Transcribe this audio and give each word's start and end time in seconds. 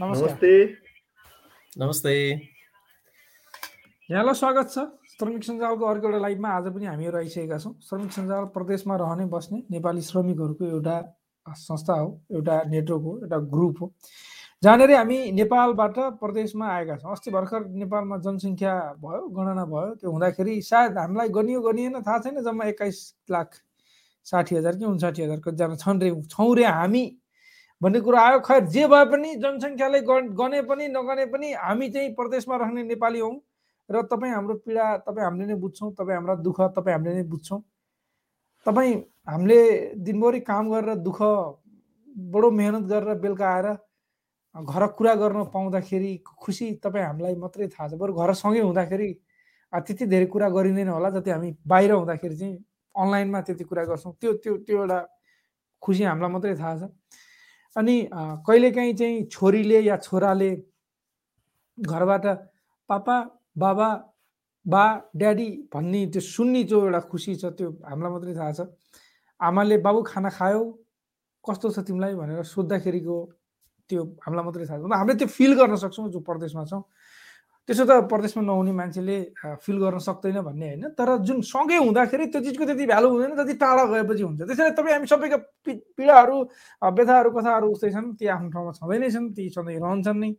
नमस्ते। 0.00 0.52
नमस्ते। 1.78 2.12
यहाँलाई 4.10 4.34
स्वागत 4.34 4.70
छ। 4.70 4.78
श्रमिक 5.10 5.44
सञ्जालको 5.44 5.84
अर्को 5.86 6.06
एउटा 6.06 6.18
लाइभमा 6.18 6.48
आज 6.50 6.66
पनि 6.74 6.86
हामीहरू 6.86 7.18
आइसकेका 7.18 7.58
छौँ। 7.58 7.74
श्रमिक 7.80 8.12
सञ्जाल 8.12 8.44
प्रदेशमा 8.50 8.96
रहने 8.96 9.26
बस्ने 9.30 9.62
नेपाली 9.70 10.02
श्रमिकहरूको 10.02 10.64
एउटा 10.66 10.96
संस्था 11.46 11.94
हो 11.94 12.08
एउटा 12.32 12.62
नेटवर्क 12.74 13.02
हो 13.02 13.18
एउटा 13.22 13.38
ग्रुप 13.54 13.76
हो। 13.80 13.92
जहाँनिर 14.62 14.92
हामी 14.92 15.18
नेपालबाट 15.32 15.98
प्रदेशमा 16.18 16.66
आएका 16.74 16.96
छौँ। 16.98 17.12
अस्ति 17.12 17.30
भर्खर 17.30 17.64
नेपालमा 17.78 18.16
जनसङ्ख्या 18.26 18.74
भयो 18.98 19.22
गणना 19.30 19.64
भयो। 19.64 19.94
त्यो 19.94 20.10
हुँदाखेरि 20.10 20.60
सायद 20.62 20.98
हामीलाई 20.98 21.28
गनियो 21.38 21.60
गनिएन 21.70 22.02
थाहा 22.02 22.18
छैन 22.18 22.42
जम्मा 22.42 22.64
एक्काइस 22.74 22.98
लाख 23.30 23.48
साठी 24.26 24.56
हजार 24.56 24.76
कि 24.76 24.84
उन्साठी 24.84 25.22
हजार 25.22 25.38
कतिजना 25.38 25.76
छन् 25.78 26.02
रे 26.02 26.10
छौँ 26.26 26.54
रे 26.56 26.64
हामी। 26.64 27.04
भन्ने 27.84 28.00
कुरा 28.00 28.20
आयो। 28.20 28.38
खैर 28.40 28.64
जे 28.72 28.86
भए 28.88 29.04
पनि 29.12 29.34
जनसङ्ख्याले 29.44 30.00
गने 30.40 30.60
पनि 30.64 30.88
नगने 30.88 31.26
पनि 31.28 31.52
हामी 31.52 31.88
चाहिँ 31.92 32.14
प्रदेशमा 32.16 32.56
रहने 32.56 32.82
नेपाली 32.88 33.20
हौँ। 33.20 33.36
र 33.88 34.02
तपाईँ 34.08 34.32
हाम्रो 34.32 34.54
पीडा 34.64 34.84
तपाईँ 35.04 35.24
हामीले 35.24 35.46
नै 35.46 35.54
बुझ्छौँ 35.60 35.92
तपाईँ 35.92 36.16
हाम्रा 36.16 36.34
दुःख 36.40 36.60
तपाईँ 36.76 36.94
हामीले 36.96 37.14
नै 37.14 37.22
बुझ्छौँ। 37.28 37.60
तपाईँ 38.66 38.94
हामीले 39.28 39.60
दिनभरि 40.00 40.40
काम 40.40 40.70
गरेर 40.72 40.94
दुःख 41.04 41.20
बडो 42.32 42.50
मेहनत 42.50 42.84
गरेर 42.88 43.18
बेलुका 43.20 43.48
आएर 43.48 43.68
घर 44.54 44.86
कुरा 44.96 45.14
गर्न 45.20 45.44
पाउँदाखेरि 45.52 46.12
खुसी 46.40 46.66
तपाईँ 46.80 47.04
हामीलाई 47.04 47.34
मात्रै 47.36 47.68
थाहा 47.68 47.88
छ। 47.88 47.94
बरु 48.00 48.12
घरसँगै 48.14 48.60
हुँदाखेरि 48.60 49.08
त्यति 49.72 50.06
धेरै 50.06 50.26
कुरा 50.32 50.48
गरिँदैन 50.48 50.88
होला 50.88 51.10
जति 51.10 51.30
हामी 51.30 51.50
बाहिर 51.66 51.92
हुँदाखेरि 51.92 52.36
चाहिँ 52.36 52.56
अनलाइनमा 52.94 53.40
त्यति 53.44 53.64
कुरा 53.68 53.84
गर्छौँ। 53.84 54.12
त्यो 54.20 54.32
त्यो 54.40 54.56
त्यो 54.64 54.76
एउटा 54.80 54.98
खुसी 55.82 56.02
हामीलाई 56.08 56.30
मात्रै 56.32 56.54
थाहा 56.56 56.74
छ। 56.78 56.82
अनि 57.76 57.96
कहिलेकाहीँ 58.46 58.94
चाहिँ 58.94 59.24
छोरीले 59.30 59.80
या 59.80 59.96
छोराले 60.06 60.50
घरबाट 61.78 62.26
पापा 62.90 63.16
बाबा 63.58 63.88
बा 64.66 64.84
ड्याडी 65.16 65.48
भन्ने 65.74 66.06
त्यो 66.12 66.20
सुन्ने 66.20 66.62
जो 66.70 66.78
एउटा 66.86 67.00
खुसी 67.10 67.34
छ 67.36 67.44
त्यो 67.58 67.68
हामीलाई 67.84 68.12
मात्रै 68.12 68.34
थाहा 68.34 68.52
छ। 68.52 68.60
आमाले 69.40 69.76
बाबु 69.84 70.00
खाना 70.06 70.30
खायो 70.30 70.60
कस्तो 71.44 71.70
छ 71.74 71.78
तिमीलाई? 71.84 72.14
भनेर 72.14 72.42
सोद्धाखेरिको 72.54 73.16
त्यो 73.90 74.02
हामीलाई 74.24 74.44
मात्रै 74.44 74.66
थाहा 74.66 74.78
छ। 74.78 74.82
हामीले 74.88 75.18
त्यो 75.20 75.28
फिल 75.28 75.52
गर्न 75.58 75.74
सक्छौँ 75.76 76.08
जो 76.14 76.20
प्रदेशमा 76.24 76.64
छौँ। 76.70 76.82
त्यसो 77.68 77.84
त 77.88 77.92
प्रदेशमा 78.12 78.42
नहुने 78.44 78.72
मान्छेले 78.72 79.16
फिल 79.64 79.76
गर्न 79.80 79.98
सक्दैन 79.98 80.40
भन्ने 80.44 80.66
होइन। 80.68 80.84
तर 80.92 81.08
जुन 81.24 81.40
सँगै 81.40 81.78
हुँदाखेरि 81.80 82.26
त्यो 82.28 82.40
चिजको 82.44 82.64
त्यति 82.64 82.84
भ्यालु 82.86 83.08
हुँदैन 83.08 83.32
जति 83.40 83.54
टाढा 83.56 83.84
गएपछि 83.88 84.22
हुन्छ। 84.22 84.40
त्यसैले 84.44 84.70
तपाईँ 84.76 84.94
हामी 84.94 85.06
सबैका 85.08 85.38
पीडाहरू 85.96 86.36
व्यथाहरू 86.84 87.30
कथाहरू 87.32 87.66
उस्तै 87.72 87.90
छन्। 87.96 88.12
ती 88.20 88.24
आफ्नो 88.28 88.48
ठाउँमा 88.52 88.72
छँदै 88.76 88.98
नै 89.00 89.10
छन् 89.10 89.32
ती 89.32 89.48
सधैँ 89.48 89.80
रहन्छन् 89.80 90.20
नै। 90.20 90.30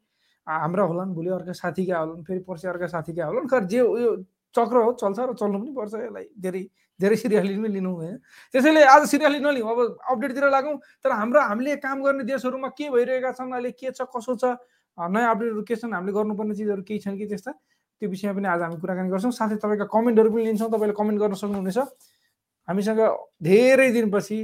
हाम्रा 0.47 0.83
होलान् 0.85 1.13
भोलि 1.17 1.29
अर्का 1.33 1.53
साथीका 1.57 1.97
होलान् 1.97 2.23
फेरि 2.23 2.41
पर्सि 2.45 2.67
अर्का 2.69 2.87
साथीका 2.93 3.25
होलान्। 3.25 3.49
खर 3.49 3.63
जे 3.65 3.81
उयो 3.81 4.09
चक्र 4.55 4.77
हो 4.85 4.91
चल्छ 5.01 5.19
र 5.19 5.33
चल्नु 5.33 5.57
पनि 5.59 5.71
पर्छ 5.73 5.93
यसलाई 6.05 6.27
धेरै 6.37 6.61
धेरै 6.99 7.15
सिरियसली 7.17 7.55
पनि 7.57 7.69
लिनु 7.75 7.91
होइन 7.91 8.15
त्यसैले 8.53 8.81
आज 8.85 9.03
सिरियसली 9.09 9.39
नलिउँ 9.41 9.67
अब 9.67 9.79
अपडेटतिर 10.13 10.45
लागौँ। 10.47 10.75
तर 11.03 11.11
हाम्रो 11.11 11.39
हामीले 11.41 11.75
काम 11.81 11.97
गर्ने 12.05 12.23
देशहरूमा 12.23 12.69
के 12.77 12.85
भइरहेका 12.87 13.31
छन् 13.33 13.51
अहिले 13.51 13.71
के 13.73 13.91
छ 13.91 14.05
कसो 14.13 14.37
छ 14.37 14.55
नयाँ 14.97 15.31
अपडेटहरू 15.35 15.63
के 15.67 15.75
छन्? 15.75 15.93
हामीले 15.93 16.13
गर्नुपर्ने 16.15 16.55
चिजहरू 16.55 16.83
केही 16.87 16.99
छन् 16.99 17.17
कि 17.17 17.25
त्यस्ता? 17.27 17.51
त्यो 18.01 18.09
विषयमा 18.09 18.33
पनि 18.35 18.47
आज 18.47 18.61
हामी 18.61 18.77
कुराकानी 18.79 19.09
गर्छौँ। 19.11 19.31
साथै 19.31 19.55
तपाईँका 19.63 19.85
कमेन्टहरू 19.91 20.29
पनि 20.31 20.43
लिन्छौँ। 20.45 20.69
तपाईँले 20.71 20.95
कमेन्ट 20.95 21.19
गर्न 21.19 21.35
सक्नुहुनेछ। 21.35 21.79
हामीसँग 22.67 23.01
धेरै 23.45 23.89
दिनपछि 23.93 24.37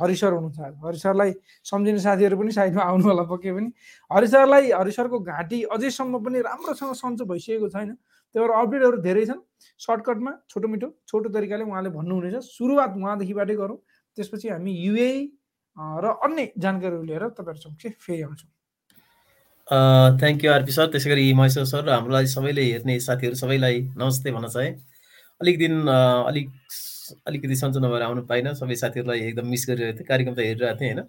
हरिसर 0.00 0.32
हुनुहुन्छ 0.32 0.58
हरिसरलाई 0.86 1.30
सम्झिने 1.66 1.98
साथीहरू 1.98 2.36
पनि 2.38 2.50
साइडमा 2.54 2.82
आउनु 2.82 3.04
होला 3.10 3.24
पक्कै 3.26 3.52
पनि। 3.58 3.68
हरिसरलाई 4.10 4.70
हरिसरको 4.70 5.18
घाँटी 5.18 5.58
अझैसम्म 5.74 6.14
पनि 6.24 6.38
राम्रोसँग 6.46 6.92
सन्चो 6.94 7.24
भइसकेको 7.26 7.68
छैन। 7.74 7.98
त्यही 8.34 8.38
भएर 8.38 8.50
अपडेटहरू 8.54 8.96
धेरै 9.02 9.24
छन्। 9.26 9.40
सर्टकटमा 9.82 10.32
छोटो 10.46 10.68
मिठो 10.68 10.88
छोटो 11.10 11.28
तरिकाले 11.34 11.64
उहाँले 11.66 11.90
भन्नुहुनेछ। 11.90 12.44
सुरुवात 12.54 12.90
उहाँदेखिबाटै 12.96 13.54
गरौँ। 13.58 13.78
त्यसपछि 14.16 14.48
हामी 14.48 14.72
युए 14.86 15.10
र 15.76 16.06
अन्य 16.22 16.52
जानकारीहरू 16.54 17.02
लिएर 17.02 17.24
तपाईँहरू 17.34 17.90
फेरि 17.98 18.22
आउँछौँ। 18.22 18.50
थ्याङ्क 19.68 20.44
यू 20.44 20.50
आरपी 20.52 20.72
सर 20.72 20.86
त्यसै 20.90 21.10
गरी 21.10 21.22
महेश्वर 21.34 21.64
सर 21.66 21.80
र 21.84 21.90
हामीलाई 21.90 22.26
सबैले 22.32 22.64
हेर्ने 22.64 22.94
साथीहरू 23.04 23.34
सबैलाई 23.38 23.80
नमस्ते 23.98 24.30
भन्न 24.32 24.48
चाहेँ। 24.48 24.72
अलिक 25.40 25.58
दिन 25.58 25.72
अलिक 25.90 26.50
अलिकति 27.26 27.56
सन्चो 27.62 27.80
नभएर 27.82 28.02
आउनु 28.02 28.22
पाइनँ 28.30 28.52
सबै 28.60 28.74
साथीहरूलाई 28.82 29.20
एकदम 29.28 29.46
मिस 29.54 29.66
गरिरहेको 29.70 29.98
थिएँ 29.98 30.06
कार्यक्रम 30.10 30.34
त 30.34 30.38
हेरिरहेको 30.46 30.80
थिएँ 30.80 30.92
होइन? 30.92 31.02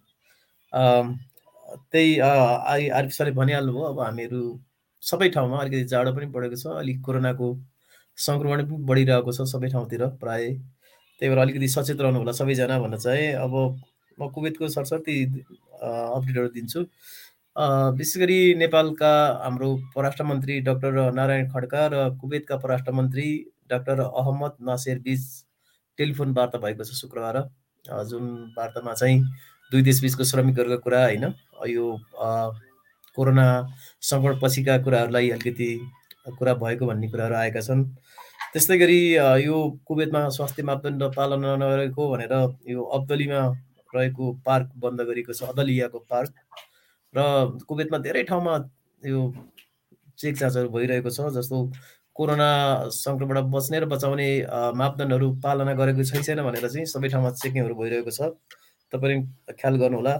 त्यही 1.91 2.17
आरपी 2.97 3.13
सरले 3.17 3.31
भनिहाल्नुभयो 3.37 3.83
अब 3.93 3.99
हामीहरू 4.05 4.41
सबै 5.03 5.29
ठाउँमा 5.37 5.61
अलिकति 5.61 5.83
जाडो 5.93 6.11
पनि 6.17 6.25
बढेको 6.33 6.57
छ 6.63 6.73
अलिक 6.81 6.97
कोरोनाको 7.05 7.47
सङ्क्रमण 8.17 8.65
पनि 8.65 8.83
बढिरहेको 8.89 9.31
छ 9.37 9.47
सबै 9.53 9.69
ठाउँतिर 9.75 10.05
प्राय। 10.25 10.49
त्यही 11.21 11.29
भएर 11.29 11.39
अलिकति 11.45 11.67
सचेत 11.77 12.01
रहनु 12.01 12.25
होला 12.25 12.33
सबैजना 12.41 12.79
भन्न 12.81 12.97
चाहे। 13.05 13.31
अब 13.45 13.53
म 14.17 14.29
कुवेतको 14.33 14.67
सरस्वती 14.73 15.15
अपडेटहरू 15.77 16.49
दिन्छु। 16.57 16.85
विशेष 17.57 18.17
गरी 18.21 18.53
नेपालका 18.55 19.11
हाम्रो 19.43 19.69
परराष्ट्र 19.95 20.23
मन्त्री 20.23 20.59
डाक्टर 20.61 21.11
नारायण 21.13 21.49
खड्का 21.51 21.85
र 21.93 22.09
कुवेतका 22.21 22.57
परराष्ट्र 22.57 22.91
मन्त्री 22.93 23.29
डाक्टर 23.69 23.99
अहमद 24.01 24.57
नासेर 24.67 24.99
बिच 25.01 25.21
टेलिफोन 25.99 26.33
वार्ता 26.37 26.57
भएको 26.65 26.83
छ 26.83 26.97
शुक्रबार 26.97 27.37
जुन 28.09 28.27
वार्तामा 28.57 28.93
चाहिँ 28.93 29.23
दुई 29.71 29.81
देशबिचको 29.89 30.23
श्रमिकहरूको 30.31 30.77
कुरा 30.83 31.01
होइन 31.03 31.25
यो 31.69 31.87
कोरोना 33.17 33.47
सङ्कट 34.11 34.39
पछिका 34.43 34.77
कुराहरूलाई 34.85 35.29
अलिकति 35.31 35.69
कुरा 36.37 36.53
भएको 36.61 36.85
भन्ने 36.85 37.09
कुराहरू 37.09 37.35
आएका 37.35 37.61
छन्। 37.61 37.83
त्यस्तै 38.53 38.77
गरी 38.77 39.01
यो 39.45 39.57
कुवेतमा 39.87 40.27
स्वास्थ्य 40.37 40.63
मापदण्ड 40.69 41.03
पालना 41.17 41.55
नगरेको 41.57 42.09
भनेर 42.11 42.33
यो 42.69 42.83
अब्दलीमा 42.99 43.41
रहेको 43.93 44.31
पार्क 44.45 44.71
बन्द 44.77 45.01
गरिएको 45.09 45.33
छ 45.33 45.49
अदलियाको 45.49 45.99
पार्क। 46.09 46.33
र 47.17 47.21
कुवेतमा 47.67 47.97
धेरै 48.07 48.23
ठाउँमा 48.29 48.53
यो 49.03 49.21
चेक 50.17 50.35
जाँचहरू 50.37 50.69
भइरहेको 50.75 51.09
छ 51.17 51.29
जस्तो 51.37 51.57
कोरोना 52.15 52.49
सङ्क्रमणबाट 52.97 53.45
बच्ने 53.53 53.79
र 53.79 53.85
बचाउने 53.93 54.29
मापदण्डहरू 54.81 55.27
पालना 55.43 55.73
गरेको 55.81 56.03
छैन 56.09 56.41
भनेर 56.47 56.67
चाहिँ 56.67 56.85
सबै 56.93 57.09
ठाउँमा 57.13 57.31
चेकिङहरू 57.41 57.75
भइरहेको 57.81 58.11
छ। 58.11 58.33
तपाईँले 58.93 59.53
ख्याल 59.53 59.75
गर्नुहोला। 59.77 60.13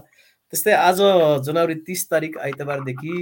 त्यस्तै 0.52 0.72
आज 0.72 0.98
जनवरी 1.46 1.74
तिस 1.86 2.00
तारिक 2.10 2.38
आइतबारदेखि 2.38 3.16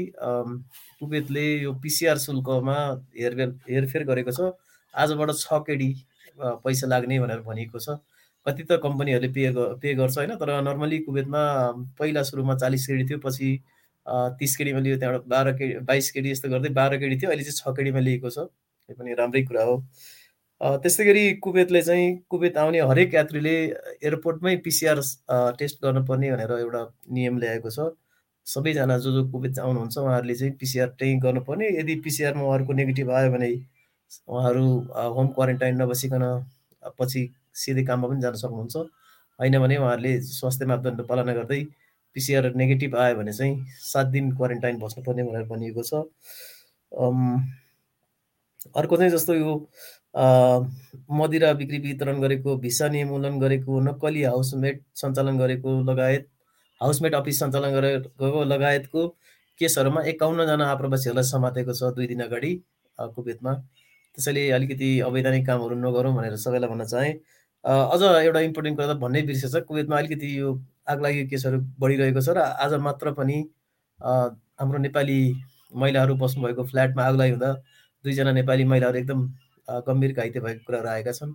कुवेतले 1.01 1.47
यो 1.63 1.73
पिसिआर 1.83 2.19
शुल्कमा 2.27 2.77
हेरफेर 3.19 3.51
हेरफेर 3.71 4.03
गरेको 4.11 4.33
छ। 4.37 4.53
आजबाट 4.95 5.31
छ 5.41 5.61
केडी 5.67 5.91
पैसा 6.65 6.87
लाग्ने 6.87 7.19
भनेर 7.25 7.41
भनिएको 7.49 7.79
छ। 7.81 7.99
कति 8.47 8.63
त 8.65 8.81
कम्पनीहरूले 8.83 9.29
पे 9.33 9.51
पे 9.83 9.95
गर्छ 9.95 10.19
होइन 10.19 10.35
तर 10.43 10.51
नर्मली 10.63 10.99
कुवेतमा 11.07 11.43
पहिला 11.99 12.23
सुरुमा 12.31 12.55
चालिस 12.57 12.87
केडी 12.87 13.05
थियो 13.09 13.19
पछि 13.25 13.49
तिस 14.41 14.57
केडीमा 14.57 14.81
लियो 14.81 14.99
त्यहाँबाट 14.99 15.27
बाह्र 15.29 15.53
केडी 15.59 15.79
बाइस 15.87 16.11
केडी 16.11 16.31
यस्तो 16.31 16.49
गर्दै 16.51 16.69
बाह्र 16.75 16.99
केडी 16.99 17.17
थियो 17.23 17.31
अहिले 17.31 17.45
चाहिँ 17.45 17.59
छ 17.59 17.77
केडीमा 17.77 18.01
लिएको 18.09 18.31
छ 18.31 18.39
यो 18.89 18.95
पनि 18.99 19.15
राम्रै 19.19 19.43
कुरा 19.45 19.63
हो। 19.65 19.77
त्यस्तै 20.61 21.05
गरी 21.05 21.23
कुवेतले 21.45 21.81
चाहिँ 21.83 22.05
कुवेत 22.31 22.57
आउने 22.59 22.81
हरेक 22.91 23.15
यात्रीले 23.15 23.55
एयरपोर्टमै 24.03 24.57
पिसिआर 24.67 25.01
टेस्ट 25.59 25.83
गर्नुपर्ने 25.85 26.31
भनेर 26.33 26.53
एउटा 26.59 26.83
नियम 27.13 27.39
ल्याएको 27.39 27.71
छ। 27.71 27.89
सबैजना 28.47 28.97
जो 29.05 29.13
जो 29.13 29.23
कुवेत 29.31 29.59
आउनुहुन्छ 29.59 29.99
उहाँहरूले 29.99 30.35
चाहिँ 30.35 30.53
पिसिआर 30.61 30.89
त्यहीँ 30.99 31.19
गर्नुपर्ने। 31.27 31.69
यदि 31.81 31.95
पिसिआरमा 32.07 32.43
उहाँहरूको 32.43 32.73
नेगेटिभ 32.81 33.11
आयो 33.11 33.31
भने 33.33 33.51
उहाँहरू 34.29 34.65
होम 35.17 35.27
क्वारेन्टाइन 35.35 35.83
नबसिकन 35.83 36.25
पछि 36.99 37.23
सिधै 37.57 37.85
काममा 37.89 38.09
पनि 38.09 38.21
जान 38.23 38.35
सक्नुहुन्छ। 38.43 38.77
होइन 39.39 39.59
भने 39.61 39.77
उहाँहरूले 39.77 40.13
स्वास्थ्य 40.23 40.67
मापदण्ड 40.67 41.01
पालना 41.09 41.33
गर्दै 41.39 41.61
पिसिआर 42.17 42.45
नेगेटिभ 42.57 42.97
आयो 42.97 43.15
भने 43.17 43.33
चाहिँ 43.33 43.55
सात 43.85 44.07
दिन 44.13 44.31
क्वारेन्टाइन 44.37 44.79
बस्नुपर्ने 44.81 45.23
भनेर 45.25 45.45
भनिएको 45.53 45.83
छ। 45.83 45.93
अर्को 48.77 48.97
चाहिँ 48.97 49.11
जस्तो 49.13 49.35
यो 49.35 49.53
मदिरा 51.13 51.53
बिक्री 51.61 51.79
वितरण 51.79 52.21
गरेको 52.21 52.57
भिसा 52.59 52.89
निर्मूलन 52.89 53.39
गरेको 53.41 53.81
नक्कली 53.89 54.23
हाउसमेट 54.25 54.83
सञ्चालन 54.97 55.39
गरेको 55.39 55.71
लगायत 55.91 56.29
हाउसमेट 56.81 57.15
अफिस 57.15 57.39
सञ्चालन 57.41 57.73
गरेको 57.75 58.45
लगायतको 58.45 59.07
केसहरूमा 59.61 60.03
एकाउन्नजना 60.13 60.65
आप्रवासीहरूलाई 60.73 61.25
समातेको 61.31 61.73
छ 61.75 61.93
दुई 61.97 62.07
दिन 62.07 62.21
अगाडि 62.25 62.53
कुवेतमा 62.99 63.53
त्यसैले 63.55 64.51
अलिकति 64.57 64.89
अवैधानिक 65.07 65.47
कामहरू 65.47 65.77
नगरौँ 65.79 66.15
भनेर 66.17 66.37
सबैलाई 66.45 66.71
भन्न 66.71 66.85
चाहेँ। 66.87 67.15
अझ 67.67 68.03
एउटा 68.03 68.41
इम्पोर्टेन्ट 68.41 68.77
कुरा 68.79 68.87
त 68.93 68.97
भन्नै 69.03 69.23
बिर्सेछ। 69.29 69.55
कुवेतमा 69.69 69.97
अलिकति 69.99 70.29
यो 70.39 70.51
आगलागी 70.89 71.27
केसहरू 71.31 71.59
बढिरहेको 71.81 72.21
छ 72.23 72.35
र 72.37 72.39
आज 72.65 72.75
मात्र 72.87 73.13
पनि 73.19 73.39
हाम्रो 74.01 74.79
नेपाली 74.79 75.19
महिलाहरू 75.75 76.15
बस्नुभएको 76.17 76.65
फ्ल्याटमा 76.71 77.03
आगलागी 77.05 77.33
हुँदा 77.33 77.51
दुईजना 78.05 78.33
नेपाली 78.33 78.65
महिलाहरू 78.73 78.99
एकदम 78.99 79.21
गम्भीर 79.87 80.13
घाइते 80.13 80.41
भएको 80.41 80.63
कुराहरू 80.67 80.89
आएका 80.89 81.13
छन्। 81.19 81.33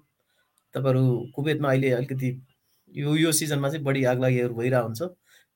तपाईँहरू 0.73 1.03
कुवेतमा 1.35 1.69
अहिले 1.69 1.89
अलिकति 1.99 2.29
यो 2.95 3.15
यो 3.15 3.31
सिजनमा 3.31 3.69
चाहिँ 3.69 3.83
बढी 3.85 4.03
आगलागीहरू 4.13 4.53
भइरहेको 4.55 4.87
हुन्छ। 4.87 5.01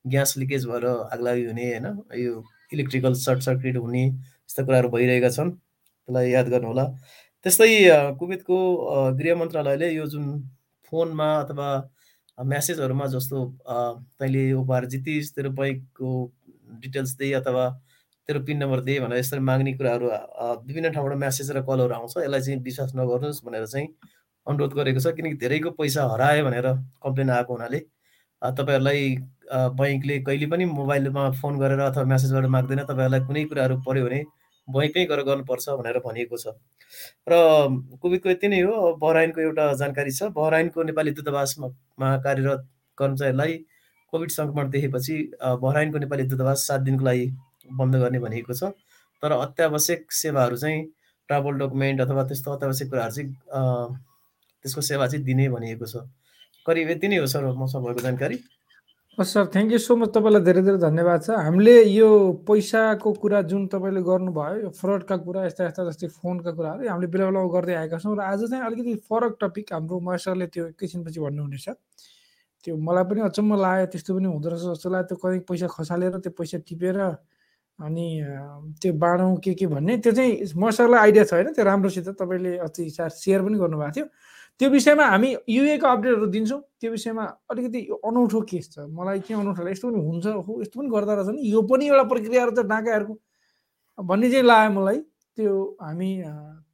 ग्यास 0.05 0.37
लिकेज 0.37 0.65
भएर 0.67 0.85
आगलागी 0.85 1.45
हुने 1.45 1.65
होइन? 1.71 1.87
यो 2.19 2.43
इलेक्ट्रिकल 2.73 3.13
सर्ट 3.23 3.39
सर्किट 3.47 3.77
हुने 3.77 4.03
यस्ता 4.05 4.63
कुराहरू 4.63 4.89
भइरहेका 4.91 5.29
छन्। 5.37 5.51
त्यसलाई 5.51 6.31
याद 6.31 6.47
गर्नुहोला। 6.51 6.85
त्यस्तै 7.45 7.71
कुवेतको 8.19 8.57
गृह 9.17 9.35
मन्त्रालयले 9.39 9.89
यो 9.95 10.05
जुन 10.11 10.27
फोनमा 10.87 11.29
अथवा 11.39 11.69
म्यासेजहरूमा 12.37 13.05
जस्तो 13.15 13.37
तैँले 14.19 14.43
उपहार 14.53 14.85
जितिस् 14.93 15.33
तेरो 15.35 15.49
बैङ्कको 15.59 16.09
डिटेल्स 16.81 17.11
दिए 17.17 17.33
अथवा 17.39 17.65
तेरो 18.29 18.39
पिन 18.45 18.57
नम्बर 18.63 18.79
दिए 18.83 18.99
भनेर 18.99 19.17
यसरी 19.19 19.39
माग्ने 19.49 19.73
कुराहरू 19.79 20.07
विभिन्न 20.67 20.91
ठाउँबाट 20.91 21.17
म्यासेज 21.23 21.51
र 21.57 21.61
कलहरू 21.63 21.93
आउँछ। 21.95 22.17
यसलाई 22.17 22.41
चाहिँ 22.41 22.59
विश्वास 22.63 22.91
नगर्नुहोस् 22.95 23.43
भनेर 23.45 23.65
चाहिँ 23.65 23.87
अनुरोध 24.47 24.73
गरेको 24.77 24.99
छ। 24.99 25.13
किनकि 25.15 25.37
धेरैको 25.43 25.71
पैसा 25.79 26.03
हरायो 26.13 26.45
भनेर 26.45 26.67
कम्प्लेन 27.05 27.29
आएको 27.37 27.53
हुनाले 27.53 27.79
तपाईँहरूलाई 28.41 29.01
बैङ्कले 29.79 30.15
कहिले 30.27 30.47
पनि 30.51 30.65
मोबाइलमा 30.65 31.23
फोन 31.41 31.59
गरेर 31.59 31.79
अथवा 31.89 32.03
म्यासेजबाट 32.11 32.45
माग्दैन। 32.55 32.81
तपाईँहरूलाई 32.89 33.21
कुनै 33.27 33.43
कुराहरू 33.45 33.75
पऱ्यो 33.87 34.05
भने 34.05 34.19
बैङ्कै 34.67 35.05
गएर 35.05 35.21
गर्नुपर्छ 35.23 35.69
भनेर 35.79 35.99
भनिएको 36.05 36.37
छ। 36.37 36.53
र 37.29 37.33
कोभिडको 38.01 38.29
यति 38.29 38.47
नै 38.47 38.59
हो 38.61 38.95
बहराइनको 39.01 39.41
एउटा 39.41 39.65
जानकारी 39.81 40.11
छ। 40.11 40.29
बहराइनको 40.33 40.83
नेपाली 40.89 41.11
दूतावासमा 41.19 41.67
कार्यरत 42.25 42.67
कर्मचारीलाई 42.97 43.53
कोभिड 44.13 44.31
सङ्क्रमण 44.31 44.69
देखेपछि 44.69 45.15
बहराइनको 45.61 45.97
नेपाली 45.99 46.23
दूतावास 46.33 46.67
सात 46.67 46.81
दिनको 46.81 47.05
लागि 47.05 47.25
बन्द 47.79 47.95
गर्ने 48.01 48.19
भनिएको 48.25 48.53
छ। 48.53 48.73
तर 49.23 49.31
अत्यावश्यक 49.31 50.11
सेवाहरू 50.11 50.57
चाहिँ 50.57 50.83
ट्राभल 51.29 51.53
डकुमेन्ट 51.59 52.01
अथवा 52.01 52.23
त्यस्तो 52.29 52.51
अत्यावश्यक 52.51 52.89
कुराहरू 52.89 53.13
चाहिँ 53.15 53.29
त्यसको 54.65 54.81
सेवा 54.81 55.07
चाहिँ 55.07 55.23
दिने 55.25 55.49
भनिएको 55.49 55.85
छ। 55.85 56.03
करिब 56.65 56.89
यति 56.89 57.07
नै 57.07 57.17
हो 57.17 57.27
सर 57.27 57.45
मसँग 57.61 57.85
भएको 57.85 58.01
जानकारी। 58.01 58.37
हस् 59.15 59.31
sir 59.31 59.45
thank 59.47 59.71
you 59.71 59.77
so 59.79 59.95
much 59.95 60.09
तपाईँलाई 60.11 60.43
धेरै 60.43 60.61
धेरै 60.67 60.79
धन्यवाद 60.83 61.19
छ। 61.23 61.39
हामीले 61.39 61.75
यो 61.87 62.07
पैसाको 62.43 63.11
कुरा 63.15 63.39
जुन 63.47 63.67
तपाईँले 63.71 64.01
गर्नुभयो 64.03 64.55
यो 64.63 64.69
फ्रडका 64.75 65.15
कुरा 65.23 65.45
यस्ता 65.45 65.63
यस्ता 65.71 65.83
जस्तै 65.87 66.07
फोनका 66.19 66.51
कुराहरू 66.51 66.83
हामीले 66.83 67.07
बेला 67.07 67.25
बेला 67.31 67.39
गर्दै 67.47 67.75
आएका 67.79 67.97
छौँ। 68.03 68.11
र 68.11 68.19
आज 68.19 68.43
चाहिँ 68.51 68.63
अलिकति 68.67 69.07
फरक 69.07 69.37
टपिक 69.39 69.71
हाम्रो 69.71 69.99
महेश्वरले 70.03 70.47
त्यो 70.51 70.63
एकैछिनपछि 70.75 71.19
भन्नुहुनेछ 71.23 71.67
त्यो 72.67 72.75
मलाई 72.75 73.03
पनि 73.07 73.21
अचम्म 73.31 73.55
लाग्यो 73.55 73.87
त्यस्तो 73.95 74.11
पनि 74.19 74.27
हुँदो 74.35 74.47
रहेछ 74.51 74.63
जस्तो 74.75 74.87
लाग्यो। 74.91 75.07
त्यो 75.07 75.17
कहीँ 75.23 75.39
पैसा 75.47 75.67
खसालेर 75.71 76.19
त्यो 76.19 76.31
पैसा 76.35 76.57
टिपेर 76.67 76.99
अनि 77.79 78.07
त्यो 78.83 78.91
बाँडौँ 78.99 79.31
के 79.39 79.53
के 79.55 79.65
भन्ने 79.71 79.95
त्यो 80.03 80.11
चाहिँ 80.11 80.59
मसलाई 80.59 80.99
आइडिया 80.99 81.23
छ 81.23 81.31
होइन। 81.39 81.55
त्यो 81.55 81.63
राम्रोसित 81.63 82.19
तपाईँले 82.19 82.51
अस्ति 82.67 82.83
सेयर 82.91 83.39
पनि 83.47 83.55
गर्नुभएको 83.63 83.95
थियो। 83.95 84.07
त्यो 84.59 84.69
विषयमा 84.69 85.05
हामी 85.05 85.29
युएको 85.49 85.87
अपडेटहरू 85.87 86.27
दिन्छौँ। 86.31 86.61
त्यो 86.79 86.91
विषयमा 86.91 87.23
अलिकति 87.51 87.79
अनौठो 88.07 88.41
केस 88.49 88.65
छ। 88.73 88.87
मलाई 88.87 89.19
के 89.19 89.33
अनौठो 89.33 89.67
यस्तो 89.67 89.91
पनि 89.91 89.99
हुन्छ 89.99 90.25
हो 90.47 90.61
यस्तो 90.61 90.79
पनि 90.79 90.89
गर्दा 90.89 91.13
रहेछ 91.13 91.29
नि। 91.35 91.41
यो 91.51 91.61
पनि 91.67 91.87
एउटा 91.87 92.03
प्रक्रियाहरू 92.11 92.51
त 92.55 92.63
डाँकाहरूको 92.63 93.15
भन्ने 93.99 94.31
चाहिँ 94.31 94.45
लाग्यो 94.45 94.71
मलाई। 94.79 94.99
त्यो 95.37 95.51
हामी 95.81 96.09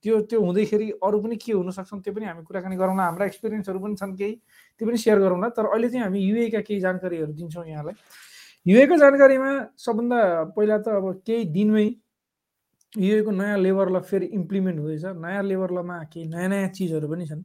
त्यो 0.02 0.20
त्यो 0.30 0.40
हुँदैखेरि 0.42 0.88
अरू 1.02 1.18
पनि 1.22 1.36
के 1.42 1.52
हुनसक्छन् 1.54 2.02
त्यो 2.06 2.14
पनि 2.14 2.26
हामी 2.26 2.44
कुराकानी 2.46 2.76
गरौँला। 2.78 3.04
हाम्रा 3.04 3.26
एक्सपिरियन्सहरू 3.26 3.80
पनि 3.82 3.96
छन् 3.98 4.14
केही। 4.18 4.34
त्यो 4.78 4.88
पनि 4.88 4.98
सेयर 4.98 5.20
गरौँला। 5.20 5.50
तर 5.58 5.66
अहिले 5.66 5.90
चाहिँ 5.90 6.04
हामी 6.06 6.20
युएका 6.22 6.62
केही 6.62 6.80
जानकारीहरू 6.86 7.34
दिन्छौँ 7.34 7.66
यहाँलाई। 7.66 7.96
युएको 8.66 8.96
जानकारीमा 8.98 9.52
सबभन्दा 9.78 10.20
पहिला 10.54 10.78
त 10.86 10.88
अब 11.02 11.26
केही 11.26 11.46
दिनमै 11.50 11.86
युएको 12.94 13.32
नयाँ 13.32 13.58
लेभरलाई 13.58 14.02
फेरि 14.06 14.26
इम्प्लिमेन्ट 14.38 14.78
हुँदैछ। 14.80 15.06
नयाँ 15.18 15.44
लेभरलमा 15.44 15.98
केही 16.14 16.26
नयाँ 16.30 16.50
नयाँ 16.50 16.70
चिजहरू 16.78 17.10
पनि 17.10 17.26
छन्। 17.26 17.42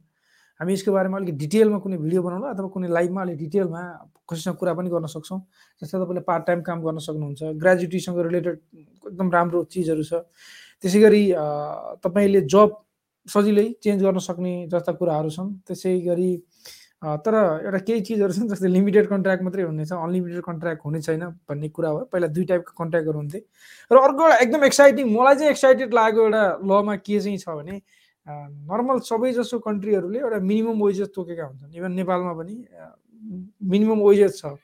हामी 0.59 0.73
यसको 0.73 0.91
बारेमा 0.91 1.17
अलिक 1.17 1.37
डिटेलमा 1.37 1.77
कुनै 1.85 1.97
भिडियो 2.05 2.21
बनाउनु 2.25 2.45
अथवा 2.53 2.67
कुनै 2.75 2.87
लाइभमा 2.97 3.21
अलिक 3.21 3.37
डिटेलमा 3.37 3.81
कसैसँग 4.29 4.55
कुरा 4.57 4.73
पनि 4.73 4.89
गर्न 4.89 5.07
सक्छौँ। 5.15 5.39
जस्तै 5.81 5.97
तपाईँले 6.01 6.23
पार्ट 6.29 6.43
टाइम 6.47 6.61
काम 6.69 6.81
गर्न 6.81 6.97
सक्नुहुन्छ 7.07 7.41
ग्रेजुएटीसँग 7.61 8.17
रिलेटेड 8.27 8.55
एकदम 9.07 9.27
राम्रो 9.37 9.63
चिजहरू 9.69 10.03
छ। 10.03 10.25
त्यसै 10.81 10.99
गरी 11.05 11.23
तपाईँले 12.05 12.41
जब 12.49 12.69
सजिलै 13.27 13.67
चेन्ज 13.83 14.03
गर्न 14.03 14.19
सक्ने 14.25 14.53
जस्ता 14.73 14.91
कुराहरू 14.97 15.29
छन्। 15.29 15.49
त्यसै 15.67 15.93
गरी 16.09 16.31
तर 16.97 17.33
एउटा 17.37 17.79
केही 17.87 18.01
चिजहरू 18.01 18.33
छन् 18.33 18.49
जस्तै 18.49 18.69
लिमिटेड 18.73 19.05
कन्ट्र्याक्ट 19.13 19.43
मात्रै 19.45 19.63
हुनेछ 19.69 19.91
अनलिमिटेड 19.93 20.41
कन्ट्र्याक्ट 20.41 20.81
हुने 20.85 21.01
छैन 21.05 21.23
भन्ने 21.45 21.69
कुरा 21.69 21.89
हो। 21.89 21.99
पहिला 22.11 22.27
दुई 22.33 22.45
टाइपको 22.49 22.73
कन्ट्र्याक्टहरू 22.81 23.17
हुन्थे 23.21 23.39
र 23.91 23.95
अर्को 24.01 24.23
एउटा 24.25 24.37
एकदम 24.45 24.63
एक्साइटिङ 24.65 25.05
मलाई 25.13 25.35
चाहिँ 25.35 25.51
एक्साइटेड 25.51 25.93
लागेको 25.93 26.25
एउटा 26.25 26.43
लमा 26.65 26.95
के 27.05 27.19
चाहिँ 27.19 27.37
छ 27.37 27.53
भने 27.59 27.75
नर्मल 28.27 28.99
सबै 29.07 29.31
जसो 29.33 29.59
कन्ट्रीहरूले 29.63 30.19
एउटा 30.19 30.39
मिनिमम 30.43 30.83
वेजेस 30.83 31.09
तोकेका 31.15 31.45
हुन्छन्? 31.47 31.71
इभन 31.75 31.91
नेपालमा 31.95 32.33
पनि 32.39 32.55
मिनिमम 33.71 33.99
वेजेस 34.03 34.41
छ। 34.41 34.57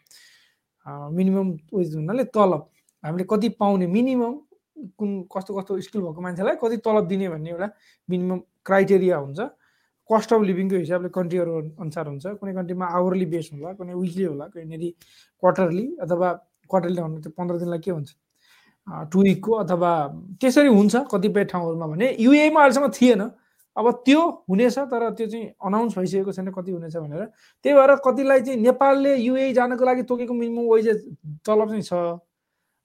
मिनिमम 0.87 1.47
वेज 1.73 1.95
हुनाले 1.95 2.23
तलब। 2.35 2.61
हामीले 3.03 3.23
कति 3.23 3.49
पाउने 3.55 3.87
मिनिमम 3.87 4.33
कुन 4.99 5.09
कस्तो 5.31 5.51
कस्तो 5.55 5.79
स्किल 5.79 6.01
भएको 6.01 6.21
मान्छेलाई 6.21 6.55
कति 6.59 6.77
तलब 6.83 7.07
दिने 7.07 7.29
भन्ने 7.29 7.49
एउटा 7.49 7.67
मिनिमम 8.09 8.39
क्राइटेरिया 8.67 9.17
हुन्छ। 9.17 9.39
कस्ट 10.09 10.33
अफ 10.33 10.41
लिभिङको 10.43 10.75
हिसाबले 10.75 11.09
कन्ट्रीहरू 11.15 11.51
अनुसार 11.79 12.07
हुन्छ। 12.07 12.25
कुनै 12.35 12.53
कन्ट्रीमा 12.53 12.85
आवरली 12.99 13.25
बेस 13.31 13.49
होला 13.53 13.71
कुनै 13.79 13.93
विकली 13.95 14.23
होला 14.23 14.45
कहीँनिर 14.51 14.83
क्वार्टरली 15.39 15.85
अथवा 16.03 16.27
क्वार्टरली 16.67 17.01
भन्नु 17.01 17.19
त्यो 17.23 17.31
पन्ध्र 17.39 17.55
दिनलाई 17.63 17.79
के 17.79 17.91
हुन्छ? 17.91 18.11
टु 19.11 19.17
विकको 19.23 19.51
अथवा 19.63 19.91
त्यसरी 20.43 20.67
हुन्छ 20.67 20.95
कतिपय 21.11 21.43
ठाउँहरूमा 21.47 21.87
भने। 21.87 22.07
युएमा 22.19 22.59
अहिलेसम्म 22.59 22.91
थिएन। 22.91 23.21
अब 23.75 23.91
त्यो 24.05 24.21
हुनेछ 24.49 24.77
तर 24.91 25.09
त्यो 25.17 25.27
चाहिँ 25.27 25.45
अनाउन्स 25.65 25.97
भइसकेको 25.97 26.31
छैन 26.31 26.51
कति 26.51 26.71
हुनेछ 26.71 26.95
भनेर। 26.97 27.25
त्यही 27.65 27.73
भएर 27.73 27.95
कतिलाई 28.05 28.41
चाहिँ 28.41 28.59
नेपालले 28.61 29.15
युए 29.17 29.51
जानको 29.53 29.85
लागि 29.85 30.03
तोकेको 30.03 30.33
मिनिमम 30.33 30.69
वेजेस 30.73 30.97
तलब 31.45 31.69
चाहिँ 31.69 31.81
छ। 31.81 31.93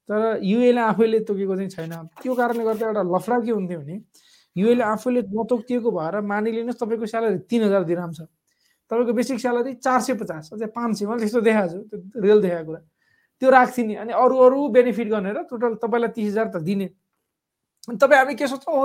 तर 0.08 0.40
युएले 0.42 0.80
आफैले 0.80 1.20
तोकेको 1.28 1.54
चाहिँ 1.56 1.70
छैन। 1.70 1.92
त्यो 2.22 2.34
कारणले 2.34 2.64
गर्दा 2.64 2.86
एउटा 2.86 3.02
लफडा 3.04 3.38
के 3.44 3.50
हुन्थ्यो 3.52 3.78
भने 3.80 4.00
युएले 4.56 4.84
आफूले 4.84 5.20
नतोकिएको 5.28 5.90
भएर 5.92 6.20
मानिलिनुहोस् 6.24 6.80
तपाईँको 6.80 7.06
स्यालेरी 7.06 7.38
तिन 7.44 7.62
हजार 7.68 7.84
दिराम 7.84 8.12
छ। 8.16 8.20
तपाईँको 8.90 9.12
बेसिक 9.12 9.38
स्यालेरी 9.40 9.74
चार 9.84 10.00
सय 10.00 10.14
पचास 10.16 10.50
अझै 10.56 10.66
पाँच 10.72 10.96
सय 10.98 11.06
मैले 11.06 11.20
त्यस्तो 11.20 11.40
देखाएको 11.44 11.68
छु 11.68 11.80
त्यो 11.84 12.22
रियल 12.24 12.40
देखाएको 12.40 12.66
कुरा। 12.66 12.80
त्यो 13.42 13.50
राख्थिने 13.50 13.94
अनि 13.94 14.12
अरू 14.16 14.36
अरू 14.40 14.68
बेनिफिट 14.72 15.08
गर्ने 15.08 15.32
र 15.36 15.44
टोटल 15.52 15.74
तपाईँलाई 15.84 16.10
तिस 16.16 16.26
हजार 16.32 16.48
त 16.48 16.64
दिने। 16.64 16.88
अनि 17.88 17.96
तपाईँ 17.96 18.18
हामी 18.20 18.34
के 18.36 18.46
सोच्छौँ 18.46 18.74
हो 18.76 18.84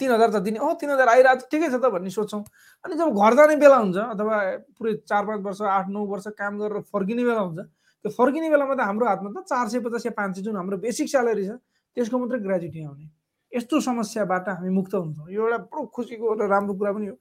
तिन 0.00 0.10
हजार 0.10 0.30
त 0.32 0.36
दिने। 0.40 0.58
हो 0.58 0.72
तिन 0.80 0.90
हजार 0.90 1.08
आइरहेको 1.08 1.44
ठिकै 1.52 1.68
छ 1.68 1.76
त 1.76 1.92
भन्ने 1.92 2.10
सोच्छौँ 2.10 2.42
अनि 2.84 2.96
जब 2.96 3.12
घर 3.12 3.34
जाने 3.36 3.56
बेला 3.60 3.76
हुन्छ 3.84 3.96
अथवा 4.16 4.36
पुरै 4.80 4.92
चार 5.04 5.22
पाँच 5.28 5.40
वर्ष 5.44 5.60
आठ 5.60 5.88
नौ 5.92 6.04
वर्ष 6.08 6.26
काम 6.40 6.58
गरेर 6.58 6.80
फर्किने 6.88 7.24
बेला 7.24 7.40
हुन्छ 7.40 7.60
त्यो 7.60 8.10
फर्किने 8.16 8.48
बेलामा 8.50 8.74
त 8.74 8.80
हाम्रो 8.88 9.06
हातमा 9.06 9.30
त 9.36 9.44
चार 9.44 9.68
सय 9.68 9.78
पचास 9.84 10.06
या 10.06 10.12
पाँच 10.16 10.36
सय 10.36 10.42
जुन 10.48 10.56
हाम्रो 10.56 10.76
बेसिक 10.80 11.08
स्यालेरी 11.12 11.44
छ 11.48 11.60
त्यसको 11.96 12.16
मात्रै 12.18 12.40
ग्रेजुटी 12.40 12.80
आउने। 12.88 13.06
यस्तो 13.52 13.80
समस्याबाट 13.82 14.48
हामी 14.48 14.70
मुक्त 14.70 14.94
हुन्छौँ। 14.94 15.28
यो 15.28 15.42
एउटा 15.42 15.58
बडो 15.68 15.84
खुसीको 15.92 16.24
एउटा 16.32 16.46
राम्रो 16.48 16.74
कुरा 16.80 16.92
पनि 16.96 17.06
हो। 17.12 17.16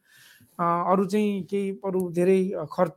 अरू 0.59 1.05
चाहिँ 1.11 1.43
केही 1.49 1.69
अरू 1.83 1.99
धेरै 2.15 2.39
खर्च 2.69 2.93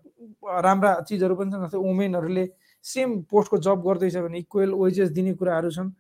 राम्रा 0.67 0.91
चिजहरू 1.09 1.35
पनि 1.35 1.51
छन् 1.51 1.65
जस्तै 1.65 1.79
वुमेनहरूले 1.81 2.45
सेम 2.85 3.09
पोस्टको 3.31 3.57
जब 3.67 3.79
गर्दैछ 3.83 4.17
भने 4.21 4.39
इक्वेल 4.45 4.71
वेजेस 4.79 5.11
दिने 5.17 5.33
कुराहरू 5.41 5.71
छन्। 5.73 5.91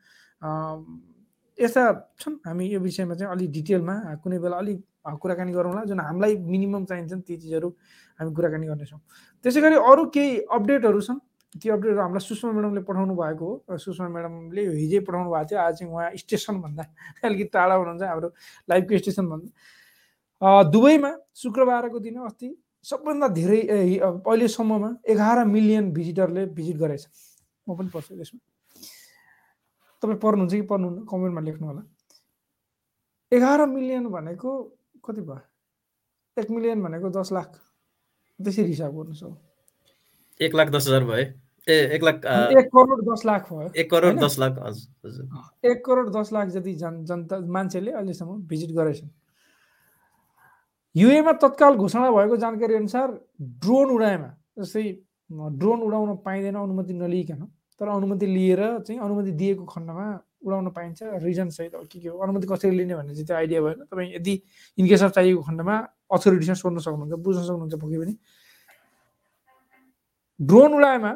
यस्ता 1.62 1.82
छन्। 2.20 2.34
हामी 2.46 2.64
यो 2.74 2.80
विषयमा 2.80 3.14
चाहिँ 3.14 3.30
अलिक 3.32 3.50
डिटेलमा 3.52 3.94
कुनै 4.22 4.38
बेला 4.44 4.56
अलिक 4.62 4.78
कुराकानी 5.22 5.52
गरौँला। 5.52 5.82
जुन 5.90 6.00
हामीलाई 6.00 6.36
मिनिमम 6.52 6.84
चाहिन्छन् 6.90 7.22
ती 7.26 7.36
चिजहरू 7.42 7.68
हामी 8.18 8.30
कुराकानी 8.36 8.66
गर्नेछौँ। 8.66 9.00
त्यसै 9.44 9.60
गरी 9.60 9.76
अरू 9.90 10.02
केही 10.14 10.30
अपडेटहरू 10.56 11.00
छन्। 11.00 11.18
त्यो 11.52 11.72
अपडेट 11.76 11.98
हामीलाई 11.98 12.24
सुषमा 12.28 12.50
म्याडमले 12.52 12.82
पठाउनु 12.88 13.14
भएको 13.14 13.44
हो। 13.44 13.76
सुषमा 13.76 14.08
म्याडमले 14.08 14.62
हिजै 14.82 15.00
पठाउनु 15.06 15.28
भएको 15.30 15.48
थियो। 15.48 15.60
आज 15.60 15.74
चाहिँ 15.78 15.92
उहाँ 15.92 16.10
स्टेसनभन्दा 16.16 16.82
अलिकति 17.28 17.50
टाढा 17.52 17.74
हुनुहुन्छ 17.74 18.02
हाम्रो 18.02 18.28
लाइभको 18.70 18.98
स्टेसनभन्दा 18.98 19.50
दुबईमा 20.72 21.10
शुक्रबारको 21.42 21.98
दिन 22.06 22.16
अस्ति 22.24 22.48
सबभन्दा 22.84 23.26
धेरै 23.38 23.60
अहिलेसम्ममा 24.00 24.90
एघार 25.12 25.44
मिलियन 25.44 25.92
भिजिटरले 25.92 26.42
भिजिट 26.56 26.76
गरेछ। 26.82 27.04
म 27.66 27.76
पनि 27.76 27.88
पढ्छु 27.94 28.16
त्यसमा 28.16 28.40
तपाईँ 30.02 30.18
पढ्नुहुन्छ 30.18 30.52
कि 30.54 30.62
पढ्नुहुन्न 30.66 31.04
कमेन्टमा 31.10 31.40
लेख्नु 31.40 31.66
होला। 31.66 31.82
एघार 33.32 33.66
मिलियन 33.66 34.06
भनेको 34.10 34.50
कति 35.04 35.20
भयो? 35.20 35.40
एक 36.36 36.50
मिलियन 36.50 36.82
भनेको 36.82 37.10
दस 37.10 37.32
लाख। 37.32 37.50
त्यसरी 38.40 38.66
हिसाब 38.66 38.92
गर्नुहोस् 38.96 39.24
अब 39.24 39.36
एक 40.40 40.54
लाख 40.54 40.68
दस 40.70 40.86
हजार 40.88 41.04
भयो। 41.04 41.26
ए 41.66 41.76
एक 41.94 42.02
लाख 42.02 42.14
एक 42.58 42.68
करोड 42.74 43.00
दस 43.08 43.22
लाख 43.26 43.52
भयो। 43.52 43.70
एक 43.78 43.90
करोड 43.90 44.18
दस 44.20 44.38
लाख 44.38 44.58
हजुर 44.58 45.70
एक 45.70 45.84
करोड 45.86 46.10
दस 46.16 46.32
लाख 46.32 46.48
जति 46.48 46.74
जन 46.74 47.04
जनता 47.06 47.38
मान्छेले 47.46 47.90
अहिलेसम्म 47.92 48.40
भिजिट 48.50 48.70
गरेछन्। 48.76 49.10
युएमा 50.94 51.32
तत्काल 51.42 51.74
घोषणा 51.76 52.10
भएको 52.10 52.36
जानकारी 52.36 52.74
अनुसार 52.74 53.08
ड्रोन 53.62 53.90
उडाएमा 53.90 54.30
जस्तै 54.58 54.82
ड्रोन 55.30 55.80
उडाउन 55.82 56.16
पाइँदैन 56.26 56.56
अनुमति 56.56 56.94
नलिकन 56.94 57.46
तर 57.80 57.88
अनुमति 57.88 58.26
लिएर 58.26 58.60
चाहिँ 58.86 59.00
अनुमति 59.00 59.32
दिएको 59.32 59.64
खण्डमा 59.64 60.06
उडाउन 60.46 60.70
पाइन्छ। 60.70 61.02
रिजन 61.22 61.48
सहित 61.50 61.72
के 61.74 62.00
के 62.00 62.08
हो? 62.08 62.18
अनुमति 62.18 62.46
कसरी 62.46 62.70
लिने 62.70 62.94
भन्ने 62.94 63.14
चाहिँ 63.14 63.26
त्यो 63.26 63.36
आइडिया 63.36 63.60
भएन। 63.62 63.84
तपाईँ 63.90 64.14
यदि 64.14 64.34
इनकेस 64.78 65.02
अफ 65.02 65.10
चाहिएको 65.12 65.42
खण्डमा 65.42 65.76
अथोरिटीसँग 66.12 66.56
सोध्न 66.56 66.78
सक्नुहुन्छ 66.78 67.14
बुझ्न 67.22 67.42
सक्नुहुन्छ 67.42 67.74
पक्कै 67.74 67.98
पनि। 67.98 68.14
ड्रोन 70.40 70.74
उडाएमा 70.74 71.12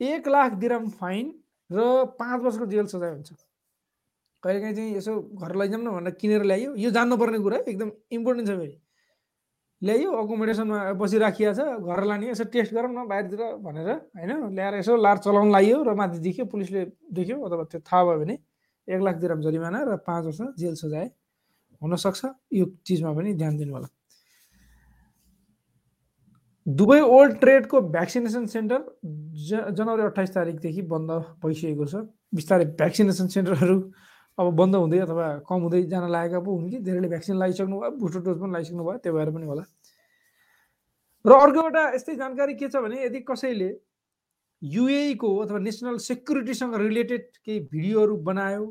एक 0.00 0.28
लाख 0.28 0.52
दिरम 0.58 0.88
फाइन 0.98 1.26
र 1.70 2.04
पाँच 2.18 2.42
वर्षको 2.42 2.66
जेल 2.66 2.86
सजाय 2.86 3.10
हुन्छ। 3.10 3.32
कहिलेकाहीँ 4.42 4.74
चाहिँ 4.74 4.96
यसो 4.96 5.12
घर 5.38 5.54
लैजाउँ 5.56 5.82
न 5.82 5.90
भनेर 5.90 6.14
किनेर 6.18 6.42
ल्याइयो 6.42 6.74
यो 6.74 6.90
जान्नुपर्ने 6.90 7.38
कुरा 7.38 7.58
एकदम 7.70 7.90
इम्पोर्टेन्ट 8.10 8.48
छ 8.48 8.58
फेरि। 8.58 8.81
ल्याइयो 9.82 10.10
अकोमोडेसनमा 10.14 10.78
बसिराखिया 10.94 11.52
छ 11.58 11.60
घर 11.82 12.00
लाने 12.06 12.26
यसो 12.30 12.44
टेस्ट 12.54 12.70
गरौँ 12.74 12.92
न 12.94 13.06
बाहिरतिर 13.10 13.42
भनेर 13.66 13.88
होइन? 14.14 14.30
ल्याएर 14.54 14.74
यसो 14.78 14.96
लार 14.96 15.18
चलाउनु 15.26 15.50
लाइयो 15.50 15.78
र 15.82 15.94
माथि 15.98 16.18
देख्यो 16.22 16.44
पुलिसले 16.46 16.82
देख्यो 17.10 17.36
अथवा 17.42 17.64
त्यो 17.66 17.80
थाहा 17.82 18.02
भयो 18.04 18.18
भने 18.22 18.34
एक 18.88 19.00
लाख 19.02 19.16
दिराम 19.22 19.40
जरिमाना 19.42 19.78
र 19.82 19.96
पाँच 20.06 20.22
वर्ष 20.24 20.40
जेल 20.58 20.74
सजाय 20.78 21.06
हुनसक्छ। 21.82 22.20
यो 22.54 22.64
चिजमा 22.86 23.12
पनि 23.12 23.34
ध्यान 23.34 23.56
दिनु 23.58 23.72
होला 23.74 23.88
दुबई 26.66 27.00
ओल्ड 27.02 27.32
ट्रेडको 27.42 27.80
भ्याक्सिनेसन 27.90 28.46
सेन्टर 28.46 28.80
ज 29.50 29.74
जनवरी 29.74 30.02
अठाइस 30.02 30.30
तारिकदेखि 30.34 30.82
बन्द 30.86 31.10
भइसकेको 31.42 31.84
छ। 31.90 32.06
बिस्तारै 32.30 32.64
भ्याक्सिनेसन 32.78 33.26
सेन्टरहरू 33.34 33.76
अब 34.38 34.46
बन्द 34.56 34.74
हुँदै 34.76 34.98
अथवा 35.04 35.26
कम 35.48 35.60
हुँदै 35.62 35.82
जान 35.92 36.10
लागेका 36.10 36.40
पो 36.40 36.50
हुन् 36.56 36.68
कि? 36.70 36.78
धेरैले 36.80 37.08
भ्याक्सिन 37.08 37.36
लगाइसक्नु 37.36 37.76
भयो 37.80 37.90
बुस्टर 38.00 38.20
डोज 38.26 38.36
पनि 38.40 38.50
लगाइसक्नु 38.52 38.84
भयो 38.84 38.98
त्यो 39.04 39.12
भएर 39.12 39.30
पनि 39.30 39.46
होला। 39.46 39.64
र 41.24 41.32
अर्को 41.32 41.60
एउटा 41.62 41.82
यस्तै 41.94 42.14
जानकारी 42.16 42.54
के 42.56 42.68
छ 42.68 42.76
भने 42.82 42.96
यदि 43.04 43.20
कसैले 43.28 43.70
युएको 44.62 45.28
अथवा 45.42 45.58
नेसनल 45.58 45.96
सेक्युरिटीसँग 46.06 46.74
रिलेटेड 46.80 47.24
केही 47.44 47.60
भिडियोहरू 47.72 48.16
बनायो 48.28 48.64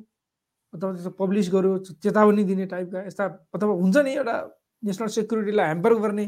अथवा 0.74 0.92
त्यस्तो 0.92 1.12
पब्लिस 1.22 1.50
गर्यो 1.54 1.78
चेतावनी 2.04 2.44
दिने 2.44 2.66
टाइपका 2.74 3.00
यस्ता 3.06 3.26
अथवा 3.56 3.74
हुन्छ 3.82 3.98
नि 4.08 4.12
एउटा 4.18 4.36
नेसनल 4.84 5.08
सेक्युरिटीलाई 5.20 5.66
ह्याम्पर 5.66 5.94
गर्ने 6.02 6.26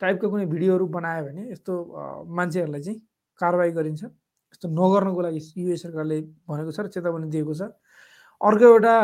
टाइपको 0.00 0.30
कुनै 0.30 0.46
भिडियोहरू 0.52 0.86
बनायो 0.96 1.24
भने 1.26 1.42
यस्तो 1.50 1.72
मान्छेहरूलाई 2.38 2.82
चाहिँ 2.82 2.98
कारवाही 3.40 3.72
गरिन्छ। 3.78 4.02
यस्तो 4.04 4.66
नगर्नको 4.68 5.20
लागि 5.26 5.40
युएस 5.56 5.82
सरकारले 5.82 6.20
भनेको 6.50 6.70
छ 6.76 6.80
र 6.80 6.86
चेतावनी 6.94 7.30
दिएको 7.30 7.54
छ। 7.54 7.62
अर्को 8.40 8.64
एउटा 8.64 8.96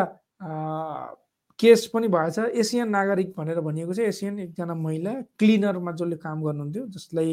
केस 1.59 1.87
पनि 1.95 2.09
भएछ 2.09 2.39
एसियन 2.39 2.89
नागरिक 2.91 3.35
भनेर 3.37 3.61
भनिएको 3.61 3.95
छ। 3.95 3.99
एसियन 4.11 4.39
एकजना 4.39 4.75
महिला 4.75 5.13
क्लिनरमा 5.39 5.93
जसले 5.93 6.17
काम 6.17 6.43
गर्नुहुन्थ्यो 6.43 6.87
जसलाई 6.95 7.33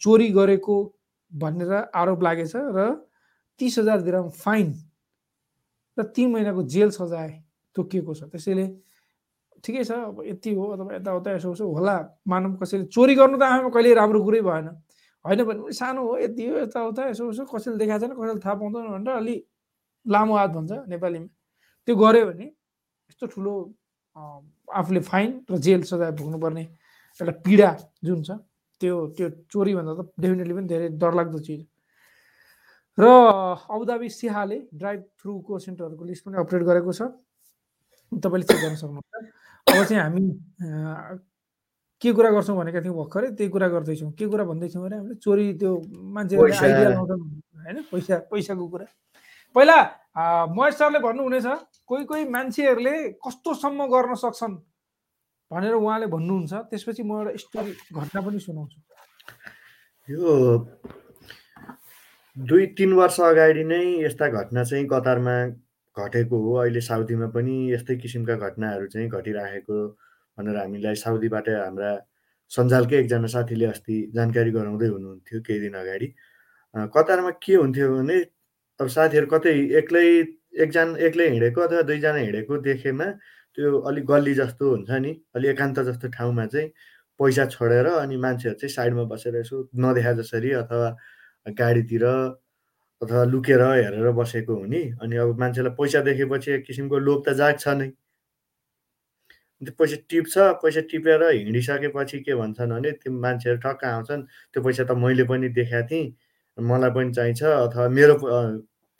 चोरी 0.00 0.28
गरेको 0.32 0.76
भनेर 1.32 1.72
आरोप 1.94 2.22
लागेछ 2.22 2.52
र 2.56 2.88
तिस 3.60 3.78
हजार 3.78 4.00
दिराम 4.02 4.28
फाइन 4.34 4.72
र 5.96 6.02
तिन 6.14 6.32
महिनाको 6.32 6.62
जेल 6.66 6.90
सजाय 6.90 7.30
तोकिएको 7.76 8.14
छ। 8.14 8.22
त्यसैले 8.32 8.66
ठिकै 9.64 9.84
छ 9.84 9.92
अब 9.92 10.22
यति 10.26 10.50
हो 10.54 10.64
अथवा 10.74 10.94
यताउता 10.94 11.30
यसो 11.36 11.50
उसो 11.52 11.64
होला। 11.72 11.96
मानव 12.28 12.56
कसैले 12.60 12.84
चोरी 12.90 13.14
गर्नु 13.14 13.38
त 13.38 13.42
आफैमा 13.42 13.70
कहिले 13.70 13.94
राम्रो 13.94 14.20
कुरै 14.24 14.40
भएन। 14.42 14.66
होइन 15.24 15.40
भने 15.44 15.72
सानो 15.72 16.00
हो 16.04 16.18
यति 16.18 16.46
हो 16.46 16.58
यताउता 16.58 17.02
यसो 17.08 17.28
उसो 17.30 17.44
कसैले 17.48 17.76
देखाएको 17.78 18.06
छैन 18.06 18.12
कसैले 18.18 18.40
थाहा 18.44 18.54
पाउँदैन 18.60 18.86
भनेर 18.92 19.14
अलि 19.14 19.36
लामो 20.06 20.34
हात 20.36 20.50
भन्छ 20.56 20.72
नेपालीमा। 20.92 21.28
त्यो 21.88 21.94
गऱ्यो 21.96 22.24
भने 22.30 22.46
यस्तो 23.10 23.26
ठुलो 23.34 23.52
आफूले 24.80 25.00
फाइन 25.10 25.30
र 25.50 25.56
जेल 25.58 25.82
सजाय 25.90 26.10
भोग्नुपर्ने 26.18 26.64
एउटा 27.20 27.32
पीडा 27.44 27.70
जुन 28.04 28.22
छ 28.22 28.30
त्यो 28.80 28.94
त्यो 29.16 29.26
चोरीभन्दा 29.52 29.92
त 29.94 30.00
डेफिनेटली 30.22 30.54
पनि 30.54 30.66
धेरै 30.68 30.88
डरलाग्दो 31.02 31.38
चिज 31.46 31.60
र 32.98 33.04
अबुधाबी 33.74 34.08
सिहाले 34.08 34.58
ड्राइभ 34.80 35.00
थ्रुको 35.18 35.58
सेन्टरहरूको 35.58 36.04
लिस्ट 36.04 36.22
पनि 36.24 36.36
अपडेट 36.42 36.62
गरेको 36.62 36.92
छ। 36.94 37.10
तपाईँले 38.12 38.46
चेक 38.46 38.60
गर्न 38.62 38.76
सक्नुहुन्छ। 38.78 39.14
अब 39.66 39.82
चाहिँ 39.84 40.02
हामी 40.02 40.22
के 42.02 42.12
कुरा 42.14 42.30
गर्छौँ 42.30 42.56
भनेका 42.56 42.80
थियौँ 42.84 42.96
भर्खरै 42.96 43.28
त्यही 43.34 43.50
कुरा 43.50 43.68
गर्दैछौँ। 43.74 44.10
के 44.14 44.26
कुरा 44.30 44.44
भन्दैछौँ 44.46 44.82
भने 44.84 44.96
हामीले 44.96 45.14
चोरी 45.24 45.44
त्यो 45.58 45.70
मान्छेहरूले 46.14 46.54
आइडिया 46.54 46.88
होइन 47.02 47.82
पैसा 47.90 48.14
पैसाको 48.30 48.64
कुरा। 48.68 48.86
पहिला 49.54 49.78
महेश 50.50 50.74
सरले 50.74 50.98
भन्नुहुनेछ 50.98 51.46
कोही 51.86 52.04
कोही 52.04 52.24
मान्छेहरूले 52.28 52.96
कस्तोसम्म 53.24 53.86
गर्न 53.94 54.14
सक्छन् 54.22 54.56
भनेर 55.50 55.74
उहाँले 55.74 56.06
भन्नुहुन्छ। 56.10 56.52
त्यसपछि 56.70 57.02
म 57.02 57.10
एउटा 57.18 57.36
स्टोरी 57.38 57.72
घटना 57.94 58.20
पनि 58.26 58.38
सुनाउँछु। 58.46 58.78
यो 60.08 60.30
दुई 62.36 62.66
तिन 62.78 62.92
वर्ष 62.98 63.20
अगाडि 63.20 63.64
नै 63.64 63.82
यस्ता 64.02 64.26
घटना 64.28 64.64
चाहिँ 64.64 64.86
कतारमा 64.90 65.36
घटेको 65.96 66.36
हो। 66.44 66.54
अहिले 66.58 66.80
साउदीमा 66.82 67.26
पनि 67.30 67.54
यस्तै 67.72 67.96
किसिमका 68.02 68.34
घटनाहरू 68.34 68.86
चाहिँ 68.90 69.08
घटिराखेको 69.08 69.78
भनेर 70.38 70.56
हामीलाई 70.58 70.94
साउदीबाट 70.98 71.48
हाम्रा 71.48 71.90
सञ्जालकै 72.50 72.96
एकजना 72.98 73.28
साथीले 73.30 73.66
अस्ति 73.70 73.96
जानकारी 74.14 74.50
गराउँदै 74.50 74.88
हुनुहुन्थ्यो 74.94 75.40
केही 75.46 75.60
दिन 75.60 75.74
अगाडि। 75.78 76.08
कतारमा 76.94 77.30
के 77.38 77.54
हुन्थ्यो 77.54 77.86
भने 77.94 78.18
अब 78.80 78.88
साथीहरू 78.94 79.26
कतै 79.32 79.50
एक्लै 79.80 80.04
एकजना 80.64 80.98
एक्लै 81.08 81.28
हिँडेको 81.30 81.60
अथवा 81.66 81.82
दुईजना 81.90 82.20
हिँडेको 82.26 82.56
देखेमा 82.68 83.06
त्यो 83.58 83.70
अलिक 83.90 84.04
गल्ली 84.06 84.34
जस्तो 84.34 84.70
हुन्छ 84.70 84.90
नि 85.04 85.12
अलिक 85.36 85.50
एकान्त 85.50 85.78
जस्तो 85.88 86.08
ठाउँमा 86.16 86.46
चाहिँ 86.54 86.68
पैसा 87.20 87.44
छोडेर 87.54 87.86
अनि 87.86 88.16
मान्छेहरू 88.24 88.58
चाहिँ 88.60 88.72
साइडमा 88.74 89.04
बसेर 89.12 89.36
यसो 89.36 89.60
नदेखा 89.84 90.12
जसरी 90.20 90.50
अथवा 90.62 90.88
गाडीतिर 91.60 92.04
अथवा 92.06 93.22
लुकेर 93.32 93.62
हेरेर 93.62 94.10
बसेको 94.20 94.54
हुने 94.60 94.82
अनि 95.02 95.16
अब 95.24 95.38
मान्छेलाई 95.40 95.74
पैसा 95.80 96.00
देखेपछि 96.10 96.50
एक 96.52 96.64
किसिमको 96.66 96.98
लोभ 97.06 97.22
त 97.28 97.34
जाग्छ 97.40 97.68
नै। 97.78 97.88
त्यो 99.62 99.72
पैसा 99.78 99.96
टिप्छ 100.10 100.34
पैसा 100.62 100.80
टिपेर 100.90 101.22
हिँडिसकेपछि 101.30 102.18
के 102.26 102.34
भन्छन् 102.42 102.72
भने 102.74 102.90
त्यो 103.02 103.12
मान्छेहरू 103.24 103.58
ठक्क 103.64 103.84
आउँछन् 103.94 104.22
त्यो 104.52 104.62
पैसा 104.66 104.84
त 104.84 104.98
मैले 105.04 105.24
पनि 105.30 105.48
देखाएको 105.58 105.88
थिएँ। 105.90 106.06
मलाई 106.58 106.90
पनि 106.90 107.12
चाहिन्छ 107.14 107.42
अथवा 107.42 107.88
मेरो 107.88 108.14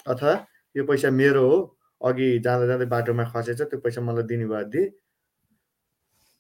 अथवा 0.07 0.33
यो 0.75 0.85
पैसा 0.85 1.11
मेरो 1.11 1.43
हो 1.49 1.57
अघि 2.01 2.29
जाँदा 2.45 2.67
जाँदै 2.67 2.87
बाटोमा 2.93 3.25
खसेछ 3.31 3.61
त्यो 3.63 3.79
पैसा 3.81 4.01
मलाई 4.01 4.25
दिने 4.31 4.47
भयो 4.47 4.65
दिए 4.75 4.93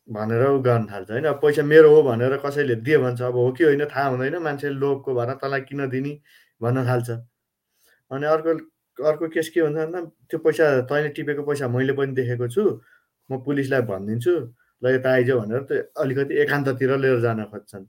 भनेर 0.08 0.42
ऊ 0.46 0.58
गर्न 0.62 0.86
थाल्छ। 0.90 1.10
होइन 1.10 1.32
पैसा 1.42 1.62
मेरो 1.62 1.94
हो 1.94 2.02
भनेर 2.02 2.36
कसैले 2.44 2.74
दिए 2.84 2.98
भन्छ 2.98 3.22
अब 3.22 3.36
हो 3.36 3.50
कि 3.56 3.64
होइन 3.64 3.84
थाहा 3.88 4.08
हुँदैन 4.08 4.36
मान्छेले 4.42 4.74
लोभको 4.74 5.14
भएर 5.14 5.32
तँलाई 5.42 5.60
किन 5.68 5.88
दिने 5.88 6.12
भन्न 6.60 6.84
थाल्छ। 6.88 7.10
अनि 8.10 8.26
अर्को 8.26 8.50
अर्को 8.98 9.28
केस 9.28 9.48
के 9.54 9.60
हुन्छ 9.60 9.76
भन्दा 9.76 10.00
त्यो 10.30 10.38
पैसा 10.44 10.64
तैँले 10.90 11.08
टिपेको 11.16 11.42
पैसा 11.42 11.68
मैले 11.68 11.92
पनि 11.96 12.12
देखेको 12.14 12.48
छु 12.48 12.62
म 13.30 13.38
पुलिसलाई 13.44 13.82
भनिदिन्छु 13.88 14.34
ल 14.82 14.94
यता 14.94 15.10
आइज 15.10 15.30
भनेर 15.30 15.62
त्यो 15.70 15.82
अलिकति 16.02 16.34
एकान्ततिर 16.42 16.96
लिएर 16.98 17.20
जान 17.20 17.44
खोज्छन्। 17.48 17.84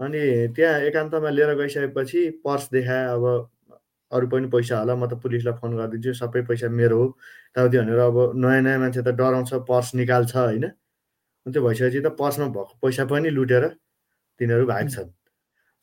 अनि 0.00 0.22
त्यहाँ 0.56 0.80
एकान्तमा 0.88 1.30
लिएर 1.30 1.54
गइसकेपछि 1.56 2.20
पर्स 2.44 2.68
देखाए 2.72 3.04
अब 3.14 3.24
अरू 4.12 4.26
पनि 4.28 4.46
पैसा 4.52 4.78
होला 4.78 4.94
म 4.96 5.06
त 5.06 5.14
पुलिसलाई 5.22 5.54
फोन 5.60 5.76
गरिदिन्छु 5.76 6.12
सबै 6.20 6.42
पैसा 6.48 6.68
मेरो 6.68 6.96
हो। 6.98 7.06
ताउति 7.56 7.78
भनेर 7.78 7.98
अब 7.98 8.16
नयाँ 8.36 8.62
नयाँ 8.62 8.78
मान्छे 8.78 9.02
त 9.02 9.08
डराउँछ 9.16 9.52
पर्स 9.68 9.94
निकाल्छ 9.94 10.36
होइन? 10.36 10.64
त्यो 11.46 11.62
भइसकेपछि 11.62 12.00
त 12.00 12.08
पर्समा 12.18 12.46
भएको 12.52 12.78
पैसा 12.82 13.04
पनि 13.08 13.30
लुटेर 13.30 13.64
तिनीहरू 14.40 14.66
भाग्छन्। 14.66 15.10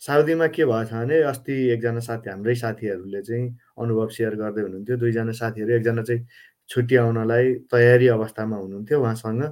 साउदीमा 0.02 0.48
के 0.56 0.66
भएछ 0.66 0.92
भने 0.94 1.18
अस्ति 1.32 1.56
एकजना 1.74 2.00
साथी 2.00 2.30
हाम्रै 2.30 2.56
साथीहरूले 2.56 3.22
चाहिँ 3.22 3.46
अनुभव 3.78 4.08
सेयर 4.16 4.36
गर्दै 4.36 4.62
हुनुहुन्थ्यो। 4.62 4.98
दुईजना 4.98 5.32
साथीहरू 5.42 5.72
एकजना 5.76 6.04
चाहिँ 6.04 6.26
छुट्टी 6.70 6.96
आउनलाई 6.96 7.54
तयारी 7.72 8.08
अवस्थामा 8.08 8.58
हुनुहुन्थ्यो। 8.58 8.98
उहाँसँग 9.02 9.44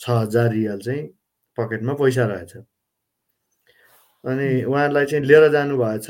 छ 0.00 0.04
हजार 0.10 0.50
रियल 0.52 0.78
चाहिँ 0.80 1.02
पकेटमा 1.58 1.94
पैसा 2.00 2.24
रहेछ। 2.26 2.52
अनि 4.24 4.48
उहाँलाई 4.64 5.04
चाहिँ 5.06 5.24
लिएर 5.24 5.48
जानुभएछ 5.52 6.06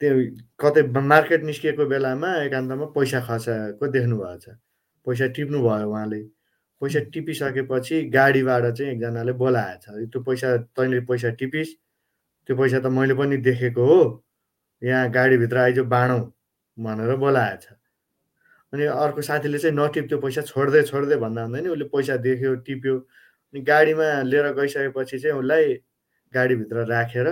त्यो 0.00 0.12
कतै 0.60 0.82
मार्केट 1.12 1.42
निस्किएको 1.44 1.86
बेलामा 1.86 2.34
एकान्तमा 2.42 2.86
पैसा 2.96 3.20
खसाएको 3.28 3.86
देख्नु 3.96 4.16
भएछ 4.18 4.44
पैसा 5.06 5.26
टिप्नु 5.36 5.58
भयो 5.62 5.90
उहाँले। 5.90 6.20
पैसा 6.82 7.00
टिपिसकेपछि 7.12 8.02
गाडीबाट 8.14 8.64
चाहिँ 8.76 8.92
एकजनाले 8.92 9.32
बोलाएछ 9.42 9.84
त्यो 10.12 10.20
पैसा 10.22 10.56
तैँले 10.76 11.00
पैसा 11.08 11.30
टिपिस्। 11.40 11.70
त्यो 12.48 12.56
पैसा 12.56 12.78
त 12.80 12.86
मैले 12.92 13.14
पनि 13.14 13.36
देखेको 13.48 13.84
हो। 13.86 14.00
यहाँ 14.82 15.10
गाडीभित्र 15.10 15.56
आइज 15.58 15.78
बाँडौँ 15.94 16.20
भनेर 16.78 17.16
बोलाएछ 17.16 17.66
अनि 18.72 18.84
अर्को 18.84 19.22
साथीले 19.22 19.58
चाहिँ 19.58 19.76
नटिप 19.76 20.08
त्यो 20.08 20.18
पैसा 20.20 20.42
छोड्दै 20.42 20.82
छोड्दै 20.82 21.16
भन्दा 21.16 21.42
भन्दा 21.46 21.60
नि 21.60 21.68
उसले 21.68 21.84
पैसा 21.94 22.16
देख्यो 22.26 22.54
टिप्यो। 22.66 22.96
अनि 22.98 23.60
गाडीमा 23.62 24.06
लिएर 24.22 24.52
गइसकेपछि 24.52 25.18
चाहिँ 25.18 25.38
उसलाई 25.38 25.74
गाडीभित्र 26.32 26.84
राखेर 26.86 27.28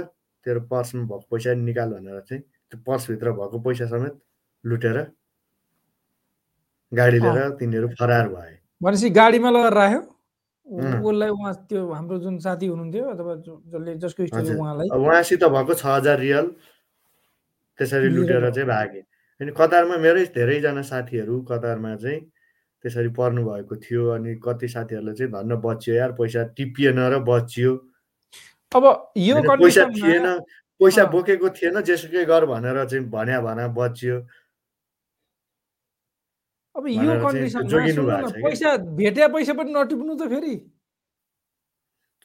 तेरो 0.47 0.61
पर्समा 0.71 1.03
भएको 1.05 1.27
पैसा 1.31 1.55
निकाल 1.55 1.89
भनेर 1.93 2.21
चाहिँ 2.29 2.43
त्यो 2.43 2.79
पर्सभित्र 2.87 3.33
भएको 3.33 3.59
पैसा 3.61 3.87
समेत 3.87 4.15
लुटेर 4.65 4.99
गाडी 6.93 7.19
लिएर 7.19 7.49
तिनीहरू 7.59 7.89
फरार 8.01 8.29
भए। 8.29 8.59
भनेपछि 8.83 9.11
गाडीमा 9.11 9.51
लगेर 9.51 9.73
राख्यो। 9.73 10.01
उसलाई 11.05 11.29
उहाँ 11.29 11.55
त्यो 11.69 11.81
हाम्रो 11.93 12.19
जुन 12.19 12.39
साथी 12.39 12.67
हुनुहुन्थ्यो 12.67 13.05
अथवा 13.05 13.35
जसले 13.45 13.95
जसको 14.01 14.23
उहाँलाई। 14.23 14.89
उहाँसित 14.95 15.45
भएको 15.45 15.75
छ 15.75 15.87
हजार 15.87 16.19
रियल 16.19 16.47
त्यसरी 17.79 18.09
लुटेर 18.09 18.51
चाहिँ 18.51 18.69
भागे। 18.69 19.01
अनि 19.41 19.53
कतारमा 19.53 19.97
मेरै 19.99 20.25
धेरैजना 20.35 20.83
साथीहरू 20.83 21.41
कतारमा 21.51 21.95
चाहिँ 21.97 22.21
त्यसरी 22.85 23.09
पर्नु 23.19 23.45
भएको 23.45 23.77
थियो 23.77 24.09
अनि 24.15 24.35
कति 24.45 24.69
साथीहरूलाई 24.69 25.15
चाहिँ 25.15 25.33
धन्न 25.33 25.57
बचियो 25.61 25.97
यार 25.97 26.13
पैसा 26.13 26.43
टिपिएन 26.57 26.99
र 27.13 27.19
बचियो। 27.29 27.73
अब 28.75 28.85
यो 29.17 29.43
पैसा 29.49 29.85
थिएन 29.97 30.27
पैसा 30.81 31.05
बोकेको 31.11 31.49
थिएन 31.57 31.81
जेसुकै 31.83 32.25
गर 32.27 32.47
भनेर 32.47 32.85
चाहिँ 32.85 33.05
भन्या 33.11 33.41
भना 33.41 33.67
बचियो। 33.75 34.17
अब 36.75 36.87
यो 36.89 37.13
कन्डिसनमा। 37.23 38.17
पैसा 38.35 38.77
भेटे 38.99 39.29
पैसा 39.35 39.53
पनि 39.55 39.71
नटिप्नु 39.73 40.15
त 40.17 40.29
फेरि। 40.33 40.55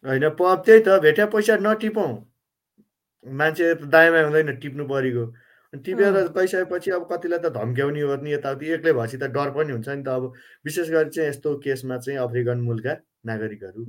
होइन 0.06 0.26
त्यही 0.30 0.80
त 0.82 1.00
भेट्या 1.02 1.26
पैसा 1.36 1.58
नटिपौँ। 1.62 2.12
मान्छे 3.26 3.74
दायाँमा 3.86 4.20
हुँदैन 4.26 4.56
टिप्नु 4.58 4.84
परेको। 4.90 5.26
टिपेर। 5.86 6.16
गइसकेपछि 6.34 6.92
अब 6.92 7.04
कतिलाई 7.12 7.40
त 7.40 7.54
धम्क्याउने 7.54 8.02
ओर्ने 8.04 8.32
यताउति 8.34 8.66
एक्लै 8.74 8.94
भएपछि 8.94 9.18
त 9.18 9.30
डर 9.38 9.50
पनि 9.54 9.72
हुन्छ 9.72 9.90
नि 9.90 10.04
त। 10.04 10.10
अब 10.10 10.34
विशेष 10.66 10.90
गरी 10.90 11.10
चाहिँ 11.14 11.30
यस्तो 11.30 11.56
केसमा 11.62 11.98
चाहिँ 12.02 12.20
अफ्रिकन 12.20 12.58
मुलका 12.66 12.94
नागरिकहरू। 13.30 13.86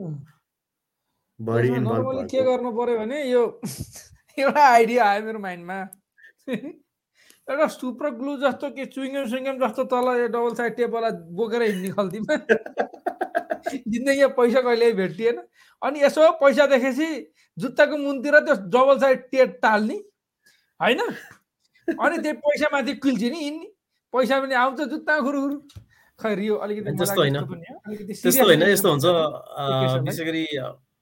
इन्भल्भ 1.40 1.88
नर्मली 1.88 2.22
के 2.28 2.42
गर्नु 2.44 2.70
पर्यो 2.76 2.98
भने 2.98 3.18
यो 3.30 3.42
एउटा 4.38 4.64
आइडिया 4.68 5.04
आयो 5.10 5.22
मेरो 5.24 5.38
माइन्डमा। 5.38 5.78
एउटा 7.50 7.66
सुपर 7.74 8.10
ग्लु 8.20 8.36
जस्तो 8.44 8.70
कि 8.76 8.84
चुइङ्गम 8.94 9.24
सुइङ्गम 9.30 9.56
जस्तो 9.64 9.84
तल 9.92 10.06
यो 10.20 10.26
डबल 10.34 10.54
साइड 10.54 10.76
टेपवाला 10.76 11.10
बोकेर 11.38 11.62
हिँड्ने 11.62 11.90
खल्तीमा 11.96 12.36
जिन्दगी 13.92 14.26
पैसा 14.36 14.60
कहिले 14.60 14.92
भेटिएन 15.00 15.36
अनि 15.82 16.02
यसो 16.02 16.30
पैसा 16.40 16.66
देखेपछि 16.66 17.08
जुत्ताको 17.56 17.96
मुनतिर 17.96 18.38
त्यो 18.46 18.54
डबल 18.76 18.98
साइड 19.00 19.18
टेप 19.32 19.58
टाल्ने 19.62 19.96
होइन? 20.80 21.00
अनि 21.88 22.18
त्यो 22.22 22.32
पैसा 22.46 22.68
माथि 22.72 22.94
कुल्ची 23.04 23.30
नि 23.30 23.38
हिँड्ने। 23.44 23.66
पैसा 24.14 24.40
पनि 24.40 24.54
आउँछ 24.54 24.80
जुत्ता 24.92 25.18
खुरुखुरु 25.20 25.56
खै 26.20 26.34
यो 26.46 26.54
अलिकति 26.64 26.96
त्यस्तो 27.00 27.20
होइन। 27.20 28.62
यस्तो 28.62 28.88
हुन्छ 28.90 29.06
विशेष 30.04 30.20
गरी 30.26 30.44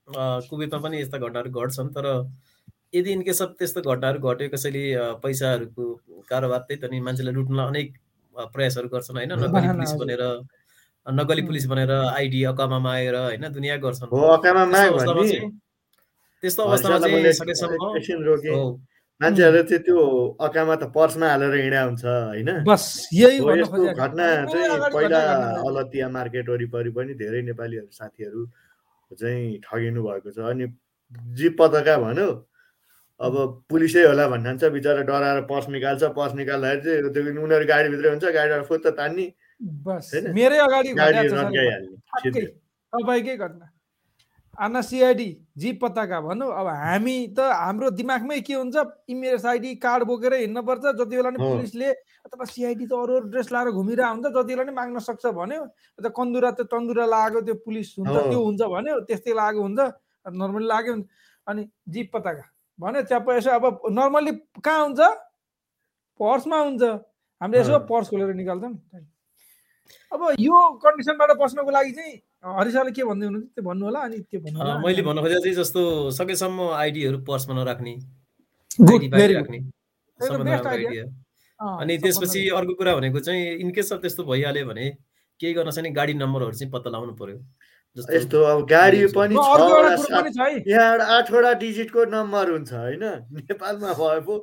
कुवेतमा 0.09 0.81
पनि 0.85 0.97
यस्ता 1.01 1.19
घटनाहरू 1.19 1.51
घट्छन् 1.51 1.91
तर 1.97 2.07
यदि 2.95 3.11
इनकेस 3.13 3.43
अफ 3.43 3.51
त्यस्तो 3.59 3.81
घटनाहरू 3.85 4.19
घट्यो 4.25 4.49
कसैले 4.49 4.83
पैसाहरूको 5.23 5.85
कारोबार 6.31 6.61
त्यही 6.69 6.81
त 6.81 6.85
नि 6.93 7.01
मान्छेलाई 7.07 7.35
लुट्न 7.35 7.59
अनेक 7.69 7.89
प्रयासहरू 8.55 8.89
गर्छन् 8.89 9.17
होइन? 9.19 9.33
नक्कली 9.33 9.69
पुलिस। 9.77 9.93
बनेर 10.01 10.23
नक्कली 11.07 11.43
उम्. 11.43 11.49
पुलिस 11.49 11.65
बनेर 11.69 11.91
आइडी 11.91 12.41
अकामा 12.53 12.79
मागेर 12.79 13.17
होइन? 13.17 13.45
दुनियाँ 13.53 13.79
गर्छन्। 13.85 14.09
त्यस्तो 14.13 14.23
अवस्थामा 14.33 14.63
चाहिँ 15.29 15.51
त्यस्तो 16.43 16.63
अवस्थामा 16.63 16.97
हरिशालाई 16.97 17.23
चाहिँ 17.23 17.33
सकेसम्म 17.35 17.75
त्यो 19.85 19.99
अकामा 20.47 20.75
त 20.77 20.83
पर्समा 20.95 21.27
हालेर 21.29 21.55
हिँडा 21.61 21.81
हुन्छ 21.83 22.05
होइन? 22.05 22.49
घटना 24.01 24.27
चाहिँ 24.47 24.79
पहिला। 24.95 25.21
अलतिया 25.69 26.07
मार्केट 26.09 26.47
वरिपरि 26.49 26.91
पनि 26.97 27.13
धेरै 27.21 27.41
नेपालीहरू 27.51 27.91
साथीहरू 27.93 28.41
चाहिँ 29.15 29.61
ठगिनु 29.65 30.03
भएको 30.03 30.31
छ। 30.31 30.39
अनि 30.53 30.67
जीप 31.39 31.57
पताका 31.61 31.97
भन्यो 31.99 32.29
अब 33.21 33.35
पुलिसै 33.71 34.03
होला 34.07 34.29
भन्छ 34.29 34.65
बिचरा 34.65 35.03
डराएर 35.03 35.41
पर्स 35.51 35.69
निकाल्छ 35.69 36.03
पर्स 36.19 36.35
निकाल्दाखेरि 36.35 36.81
चाहिँ 36.85 37.13
त्यो 37.15 37.43
उनीहरू 37.45 37.67
गाडीभित्रै 37.67 38.11
हुन्छ 38.11 38.25
गाडीबाट 38.37 38.65
फुत्त 38.69 38.87
तान्ने। 38.99 39.27
तपाईँकै 42.93 43.37
घटना 43.37 43.67
आना 44.59 44.81
सिआइडी 44.83 45.29
जी 45.57 45.73
पत्ताका 45.79 46.21
भनौँ। 46.21 46.51
अब 46.51 46.67
हामी 46.67 47.17
त 47.31 47.41
हाम्रो 47.41 47.91
दिमागमै 47.95 48.41
के 48.43 48.55
हुन्छ? 48.55 48.77
आइडी 49.47 49.75
कार्ड 49.79 50.03
बोकेर 50.05 50.35
हिँड्नुपर्छ 50.35 50.83
जति 50.99 51.15
बेला 51.17 51.31
नि। 51.31 51.39
पुलिसले 51.39 51.89
अथवा 52.27 52.45
सिआइडी 52.45 52.87
त 52.87 52.93
अरू 52.93 53.15
अरू 53.17 53.27
ड्रेस 53.31 53.53
लाएर 53.55 53.71
घुमिरहेको 53.71 54.11
हुन्छ 54.11 54.27
जति 54.35 54.53
बेला 54.55 54.65
नि 54.67 54.73
माग्न 54.75 54.99
सक्छ 54.99 55.27
भन्यो। 55.39 55.63
त 56.03 56.11
कन्दुरा 56.11 56.51
त 56.59 56.67
तन्दुरा 56.67 57.07
लागेको 57.07 57.41
त्यो 57.47 57.55
पुलिस 57.63 57.95
हुन्छ। 57.99 58.17
त्यो 58.35 58.41
हुन्छ 58.43 58.63
भन्यो। 58.67 58.95
त्यस्तै 59.07 59.33
लागेको 59.39 59.63
हुन्छ। 59.63 59.81
नर्मली 60.27 60.67
लाग्यो। 60.67 60.95
अनि 61.47 61.63
जीप 61.89 62.11
पताका 62.15 62.45
भन्यो 62.79 63.03
च्याप्प 63.07 63.29
यसो 63.39 63.51
अब 63.51 63.65
नर्मली 63.95 64.33
कहाँ 64.59 64.81
हुन्छ? 64.85 65.01
पर्समा 66.21 66.59
हुन्छ। 66.59 66.83
हामीले 67.41 67.59
यसो। 67.63 67.79
पर्स 67.87 68.11
खोलेर 68.11 68.35
निकाल्छौँ 68.35 68.75
अब 70.13 70.21
यो 70.41 70.59
कन्डिसनबाट 70.83 71.31
बस्नको 71.39 71.71
लागि 71.71 71.93
चाहिँ 71.95 72.15
हरिसाले 72.45 72.91
के 72.97 73.03
भन्दै 73.05 73.27
हुनुहुन्छ 73.27 73.49
त्यो 73.55 73.63
भन्नु 73.69 73.85
होला 73.87 74.01
अनि 74.09 74.19
त्यो 74.31 74.41
भन्नु 74.41 74.59
मैले 74.87 75.03
भन्न 75.03 75.19
खोजेको 75.23 75.43
चाहिँ 75.43 75.57
जस्तो 75.57 75.81
सकेसम्म 76.19 76.59
आइडीहरू 76.83 77.19
पर्समा 77.29 77.55
नराख्ने 77.59 77.95
अनि 81.59 81.95
त्यसपछि 81.99 82.41
अर्को 82.59 82.75
कुरा 82.79 82.93
भनेको 82.97 83.21
चाहिँ 83.27 83.43
इनकेस 83.67 83.93
अफ 83.93 83.99
त्यस्तो 84.03 84.23
भइहाल्यो 84.31 84.67
भने 84.67 84.87
केही 85.41 85.53
गर्न 85.55 85.71
छैन 85.75 85.87
गाडी 85.95 86.15
नम्बरहरू 86.15 86.55
चाहिँ 86.59 86.71
पत्ता 86.73 86.91
लगाउनु 86.91 87.15
पर्यो। 87.19 87.39
जस्तो 87.97 88.13
यस्तो 88.15 88.39
अब 88.45 88.59
गाडी 88.71 88.99
पनि 89.17 89.35
आठवटा 91.17 91.53
डिजिटको 91.63 92.05
नम्बर 92.15 92.51
हुन्छ 92.51 92.73
होइन? 92.73 93.05
नेपालमा 93.35 93.91
भए 93.99 94.21
पो 94.27 94.35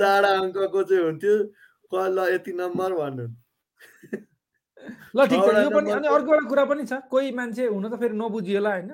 चार 0.00 0.24
अङ्कको 0.24 0.80
चाहिँ 0.82 1.04
हुन्थ्यो। 1.04 1.36
क 1.92 1.94
ल 2.16 2.18
यति 2.32 2.52
नम्बर 2.60 2.90
भन्नु। 3.00 3.26
ल 5.16 5.26
ठिक 5.26 5.40
छ। 5.40 5.48
यो 5.58 5.70
पनि 5.70 5.90
अनि 5.90 6.08
अर्को 6.08 6.34
एउटा 6.34 6.48
कुरा 6.48 6.64
पनि 6.64 6.84
छ। 6.86 6.92
कोही 7.10 7.30
मान्छे 7.32 7.66
हुन 7.66 7.88
त 7.88 8.00
फेरि 8.00 8.16
नबुझिएला 8.16 8.70
होइन। 8.70 8.90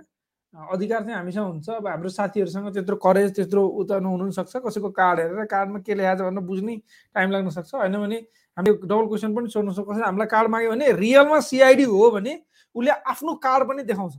अधिकार 0.55 1.03
चाहिँ 1.03 1.17
हामीसँग 1.17 1.47
हुन्छ। 1.47 1.69
अब 1.71 1.87
हाम्रो 1.87 2.09
साथीहरूसँग 2.09 2.73
त्यत्रो 2.75 2.97
करेज 2.97 3.35
त्यत्रो 3.37 3.63
उता 3.81 3.99
नहुनु 4.01 4.31
सक्छ। 4.33 4.57
कसैको 4.65 4.91
कार्ड 4.91 5.21
हेरेर 5.21 5.45
कार्डमा 5.45 5.79
के 5.85 5.95
लेखाएको 5.95 6.23
छ 6.23 6.27
भनेर 6.27 6.45
बुझ्ने 6.47 6.77
टाइम 7.15 7.31
लाग्न 7.31 7.51
सक्छ। 7.53 7.75
होइन 7.75 7.97
भने 7.97 8.19
हामीले 8.57 8.77
डबल 8.89 9.07
क्वेसन 9.07 9.35
पनि 9.37 9.49
सोध्न 9.53 9.73
सक्छ 9.77 9.89
कसैले 9.89 10.05
हामीलाई 10.05 10.29
कार्ड 10.33 10.49
माग्यो 10.51 10.71
भने 10.71 10.93
रियलमा 10.97 11.41
सिआइडी 11.45 11.85
हो 11.85 12.11
भने 12.11 12.35
उसले 12.75 12.91
आफ्नो 13.05 13.35
कार्ड 13.45 13.69
पनि 13.69 13.83
देखाउँछ। 13.85 14.15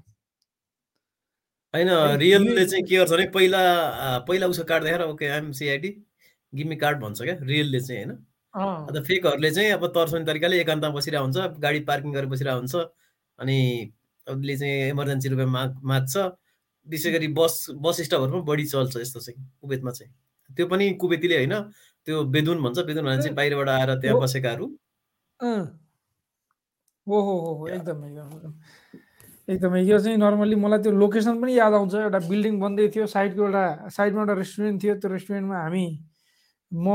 होइन 1.74 1.90
रियलले 2.22 2.66
चाहिँ 2.66 2.84
के 2.86 2.96
गर्छ 2.98 3.12
भने 3.12 3.26
पहिला 3.34 3.62
पहिला 4.28 4.48
उसको 4.48 4.64
कार्ड 4.64 4.84
देखाएर 4.84 5.02
okay 5.10 5.26
I'm 5.28 5.52
CID 5.58 5.90
gimme 6.54 6.76
card 6.76 7.00
भन्छ 7.02 7.22
क्या। 7.22 7.36
रियलले 7.42 7.80
चाहिँ 7.82 8.06
होइन। 8.06 8.18
अन्त 8.58 8.98
फेकहरूले 9.08 9.52
चाहिँ 9.52 9.72
अब 9.72 9.86
तर्साउने 9.96 10.26
तरिकाले 10.26 10.60
एकान्तमा 10.62 10.90
बसिरहेको 10.90 11.24
हुन्छ 11.24 11.60
गाडी 11.60 11.80
पार्किङ 11.90 12.14
गरेर 12.14 12.30
बसिरहेको 12.30 12.60
हुन्छ 12.60 12.76
अनि 13.40 13.58
उसले 14.28 14.58
चाहिँ 14.58 14.90
इमर्जेन्सी 14.90 15.30
रुपियाँ 15.30 15.50
माग 15.50 15.80
माग्छ 15.84 16.16
विशेष 16.88 17.14
गरी 17.14 17.28
बस 17.34 17.66
बस 17.78 18.02
स्टपहरू 18.02 18.32
पनि 18.32 18.48
बढी 18.48 18.66
चल्छ 18.66 18.98
यस्तो 18.98 19.20
चाहिँ 19.20 19.44
कुवेतमा 19.62 19.92
चाहिँ 19.92 20.14
त्यो 20.50 20.68
पनि 20.68 20.90
कुवेतीले 21.02 21.36
होइन 21.36 21.56
त्यो 22.08 22.24
बेदुन 22.26 22.62
भन्छ 22.64 22.80
बेदुन 22.80 23.06
भने 23.06 23.18
चाहिँ 23.18 23.36
बाहिरबाट 23.36 23.70
आएर 23.70 23.96
त्यहाँ। 24.00 24.20
बसेकाहरू। 24.22 24.66
हो 27.08 27.20
हो 27.22 27.34
हो 27.56 27.68
एकदमै 27.68 28.08
एकदम 28.08 28.36
एकदम। 28.38 28.54
एकदमै 29.48 29.82
यो 29.84 30.00
चाहिँ 30.00 30.18
नर्मल्ली 30.18 30.56
मलाई 30.56 30.80
त्यो 30.80 30.92
लोकेसन 30.92 31.42
पनि 31.42 31.58
याद 31.58 31.74
आउँछ 31.74 31.96
एउटा 31.96 32.20
बिल्डिङ 32.28 32.60
बन्दै 32.60 32.88
थियो 32.96 33.06
साइडको 33.08 33.44
एउटा 33.44 33.90
साइडमा 33.90 34.22
एउटा 34.22 34.34
रेस्टुरेन्ट 34.34 34.84
थियो 34.84 34.96
त्यो 34.96 35.12
रेस्टुरेन्टमा 35.12 35.62
हामी 35.62 35.86
म 36.72 36.86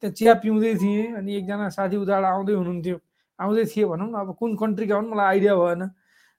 त्यहाँ 0.00 0.12
चिया 0.14 0.34
पिउँदै 0.40 0.74
थिएँ 0.80 1.12
अनि 1.16 1.30
एकजना 1.36 1.68
साथी 1.68 1.96
उताबाट 1.96 2.24
आउँदै 2.24 2.54
हुनुहुन्थ्यो। 2.54 2.98
आउँदै 3.38 3.64
थिएँ 3.68 3.86
भनौँ 3.88 4.08
न 4.10 4.14
अब 4.14 4.34
कुन 4.40 4.56
कन्ट्रीका 4.56 4.94
हुन् 4.96 5.10
मलाई 5.12 5.26
आइडिया 5.26 5.54
भएन। 5.54 5.82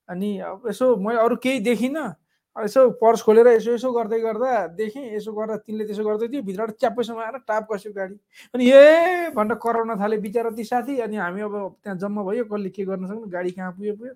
अनि 0.10 0.30
अब 0.40 0.70
यसो 0.70 0.96
मैले 0.98 1.20
अरू 1.20 1.36
केही 1.38 1.60
देखिनँ। 1.62 2.14
यसो 2.56 2.90
पर्स 3.04 3.22
खोलेर 3.28 3.48
यसो 3.60 3.72
यसो 3.76 3.92
गर्दै 3.92 4.20
गर्दा 4.20 4.80
देखेँ 4.80 5.04
यसो 5.16 5.32
गर्दा 5.36 5.56
तिनले 5.68 5.86
त्यसो 5.86 6.04
गर्दै 6.08 6.28
थियो 6.32 6.42
भित्रबाट 6.42 6.80
च्याप्पैसम्म 6.80 7.20
आएर 7.20 7.38
टाप 7.44 7.68
कस्यो 7.68 7.92
गाडी। 7.92 8.16
अनि 8.56 8.64
ए 8.64 9.30
भनेर 9.36 9.60
कराउन 9.60 10.00
थाले 10.00 10.18
बिचरा 10.24 10.50
ती 10.56 10.64
साथी। 10.64 11.00
अनि 11.04 11.16
हामी 11.20 11.42
अब 11.42 11.56
त्यहाँ 11.84 11.98
जम्मा 12.00 12.24
भयो 12.24 12.44
कसले 12.48 12.70
के 12.72 12.86
गर्न 12.88 13.06
सक्नु 13.12 13.28
गाडी 13.28 13.52
कहाँ 13.60 13.72
पुग्यो 13.76 13.94
पुग्यो। 14.00 14.14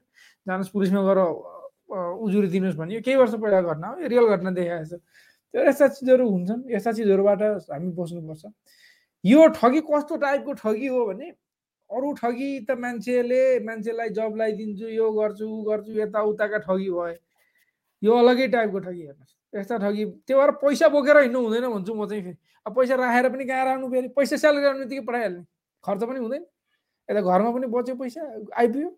जानुहोस् 0.48 0.72
पुलिसमा 0.72 1.02
गएर 1.04 1.20
उजुरी 2.24 2.48
दिनुहोस् 2.48 2.78
भन्यो। 2.80 3.02
केही 3.04 3.18
वर्ष 3.20 3.34
पहिला 3.44 3.62
घटना 3.62 3.88
हो 3.88 3.96
यो 4.00 4.08
रियल 4.08 4.26
घटना 4.32 4.52
देखाएको 4.56 4.88
छ। 4.88 5.04
त्यो 5.54 5.62
यस्ता 5.68 5.88
चिजहरू 5.88 6.30
हुन्छन्। 6.30 6.62
यस्ता 6.72 6.92
चिजहरूबाट 6.92 7.42
हामी 7.74 7.92
बस्नुपर्छ। 7.98 8.44
यो 9.24 9.48
ठगी 9.58 9.82
कस्तो 9.90 10.16
टाइपको 10.18 10.54
ठगी 10.54 10.88
हो 10.88 11.06
भने 11.06 11.30
अरू 11.90 12.12
ठगी 12.22 12.50
त 12.70 12.78
मान्छेले 12.78 13.42
मान्छेलाई 13.66 14.10
जब 14.14 14.36
लगाइदिन्छु 14.38 14.88
यो 14.94 15.12
गर्छु 15.12 15.46
ऊ 15.46 15.64
गर्छु 15.66 15.92
यताउताका 16.00 16.58
ठगी 16.70 16.90
भए। 16.90 17.16
यो 18.02 18.14
अलग्गै 18.14 18.48
टाइपको 18.48 18.80
ठगी 18.80 19.02
हेर्नुहोस्। 19.02 19.34
यस्ता 19.54 19.78
ठगी 19.78 20.06
त्यो 20.30 20.38
भएर 20.38 20.52
पैसा 20.62 20.88
बोकेर 20.94 21.18
हिँड्नु 21.18 21.40
हुँदैन 21.42 21.66
भन्छु 21.74 21.94
म 21.98 22.06
चाहिँ 22.06 22.24
फेरि। 22.24 22.38
अब 22.66 22.76
पैसा 22.76 22.96
राखेर 22.96 23.30
पनि 23.34 23.46
कहाँ 23.50 23.66
राख्नु 23.66 23.90
फेरि? 23.90 24.08
पैसा 24.14 24.38
स्यालेरी 24.38 24.66
आउने 24.66 24.80
बित्तिकै 24.86 25.06
पठाइहाल्ने। 25.10 25.44
खर्च 25.84 26.02
पनि 26.04 26.20
हुँदैन। 26.20 26.44
यता 27.10 27.22
घरमा 27.26 27.52
पनि 27.52 27.68
बच्यो 27.74 27.96
पैसा 27.98 28.22
आइपुग्यो। 28.54 28.90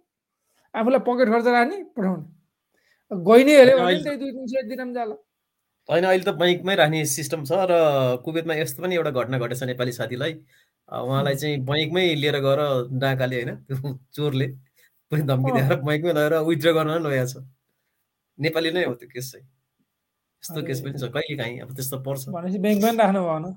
आफूलाई 0.75 1.01
पकेट 1.07 1.27
खर्च 1.31 1.47
राख्ने 1.47 1.77
पठाउने। 1.95 2.27
गइ 3.11 3.43
नै 3.47 3.53
हेऱ्यो 3.55 3.77
भने 3.79 4.03
त्यही 4.03 4.17
दुई 4.19 4.31
तिन 4.31 4.45
सय 4.47 4.61
दिन 4.67 4.93
जाला। 4.93 5.15
होइन 5.91 6.06
अहिले 6.06 6.23
त 6.23 6.34
बैङ्कमै 6.41 6.75
राख्ने 6.77 6.99
सिस्टम 7.12 7.41
छ 7.45 7.51
र 7.67 7.77
कुवेतमा 8.25 8.54
यस्तो 8.58 8.84
पनि 8.84 8.95
एउटा 8.95 9.12
घटना 9.13 9.38
घटेछ 9.39 9.63
नेपाली 9.69 9.91
साथीलाई 9.93 10.34
उहाँलाई 10.89 11.36
चाहिँ 11.38 11.58
बैङ्कमै 11.67 12.04
लिएर 12.17 12.38
गएर 12.41 12.62
डाकाले 13.01 13.36
होइन 13.39 13.51
त्यो 13.63 13.75
चोरले 14.15 14.47
पनि 15.12 15.23
धम्की। 15.30 15.51
दिएर 15.58 15.73
बैङ्कमै 15.82 16.13
लगेर 16.13 16.36
विथड्र 16.43 16.71
गर्न 16.73 16.89
नै 16.91 16.99
लगेको 17.06 17.27
छ 17.32 17.43
नेपाली 18.39 18.71
नै 18.71 18.84
हो 18.86 18.93
त्यो 19.01 19.10
केस 19.13 19.32
चाहिँ 19.32 19.45
यस्तो 20.43 20.62
केस 20.69 20.80
पनि 20.82 20.95
छ 20.99 21.12
कहिले 21.15 21.36
काहीँ 21.38 21.60
अब 21.62 21.73
त्यस्तो 21.75 21.97
पर्छ 22.08 22.23
भनेपछि 22.30 22.60
ब्याङ्कमा 22.65 22.89
पनि 22.89 22.97
राख्नु 23.04 23.21
भएन 23.27 23.45
अँ। 23.45 23.54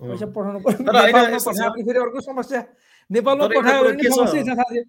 पैसा 0.00 0.26
पठाउनु 0.34 0.60
पर्यो 0.66 0.80
तर 0.82 0.96
होइन, 0.96 1.06
नेपालमा 1.06 1.36
यस्तो 1.36 1.52
छ। 1.52 1.58
पठायो 1.58 1.70
भने 1.72 1.84
फेरि 1.88 1.98
अर्को 2.04 2.20
समस्या 2.22 2.60
नेपालमा 3.10 3.44
तर 3.44 3.52
एउटा 3.52 3.60
पठायो 3.60 3.80
कुरा 3.80 3.88
भने 3.88 3.98
के 3.98 4.08
पनि 4.08 4.10
छ? 4.10 4.18
समस्या 4.18 4.42
छ 4.44 4.58
साथी 4.60 4.80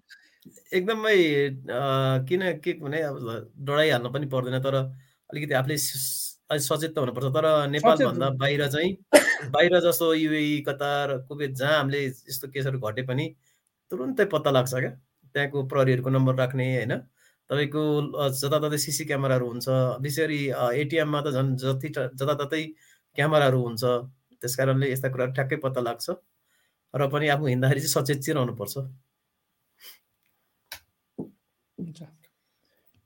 एकदमै 0.72 1.16
किन 2.28 2.42
के 2.64 2.72
भने 2.80 3.00
अब 3.02 3.16
डराइहाल्न 3.64 4.12
पनि 4.12 4.26
पर्दैन 4.34 4.58
तर 4.62 4.74
अलिकति 5.30 5.54
आफूले 5.54 5.76
सचेत 6.50 6.94
त 6.94 6.98
हुनुपर्छ। 6.98 7.26
तर 7.36 7.46
नेपालभन्दा। 7.70 8.28
बाहिर 8.40 8.66
चाहिँ 8.68 8.90
बाहिर 9.54 9.78
जस्तो 9.80 10.12
युए 10.14 10.42
कतार 10.68 11.16
कुवेत 11.28 11.50
जहाँ 11.56 11.76
हामीले 11.78 12.04
यस्तो 12.06 12.48
केसहरू 12.48 12.78
घटे 12.80 13.02
पनि 13.06 13.26
तुरुन्तै 13.92 14.24
पत्ता 14.32 14.50
लाग्छ 14.50 14.74
क्या। 14.74 14.90
त्यहाँको 15.34 15.66
प्रहरीहरूको 15.68 16.10
नम्बर 16.10 16.34
राख्ने 16.36 16.66
होइन। 16.76 16.92
तपाईँको 17.50 17.82
जताततै 18.40 18.78
सिसी 18.78 19.04
क्यामेराहरू 19.04 19.46
हुन्छ। 19.48 19.68
विशेष 20.00 20.24
गरी 20.24 20.40
एटिएममा 20.80 21.20
त 21.20 21.32
झन् 21.32 21.56
जति 21.56 21.88
जताततै 21.90 22.62
क्यामेराहरू 23.16 23.60
हुन्छ 23.62 23.82
त्यस 24.42 24.56
कारणले 24.56 24.92
यस्ता 24.92 25.08
कुराहरू 25.08 25.32
ठ्याक्कै 25.32 25.56
पत्ता 25.64 25.80
लाग्छ। 25.80 26.06
र 26.94 27.08
पनि 27.08 27.28
आफू 27.28 27.46
हिँड्दाखेरि 27.46 27.80
चाहिँ 27.80 27.94
सचेत 27.96 28.22
चाहिँ 28.22 28.36
रहनुपर्छ। 28.36 28.74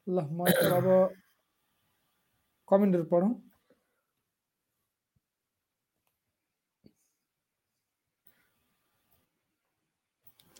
ल 0.06 0.20
म 0.30 0.44
अब 0.46 0.86
कमेन्टहरू 2.68 3.04
पढौँ। 3.12 3.32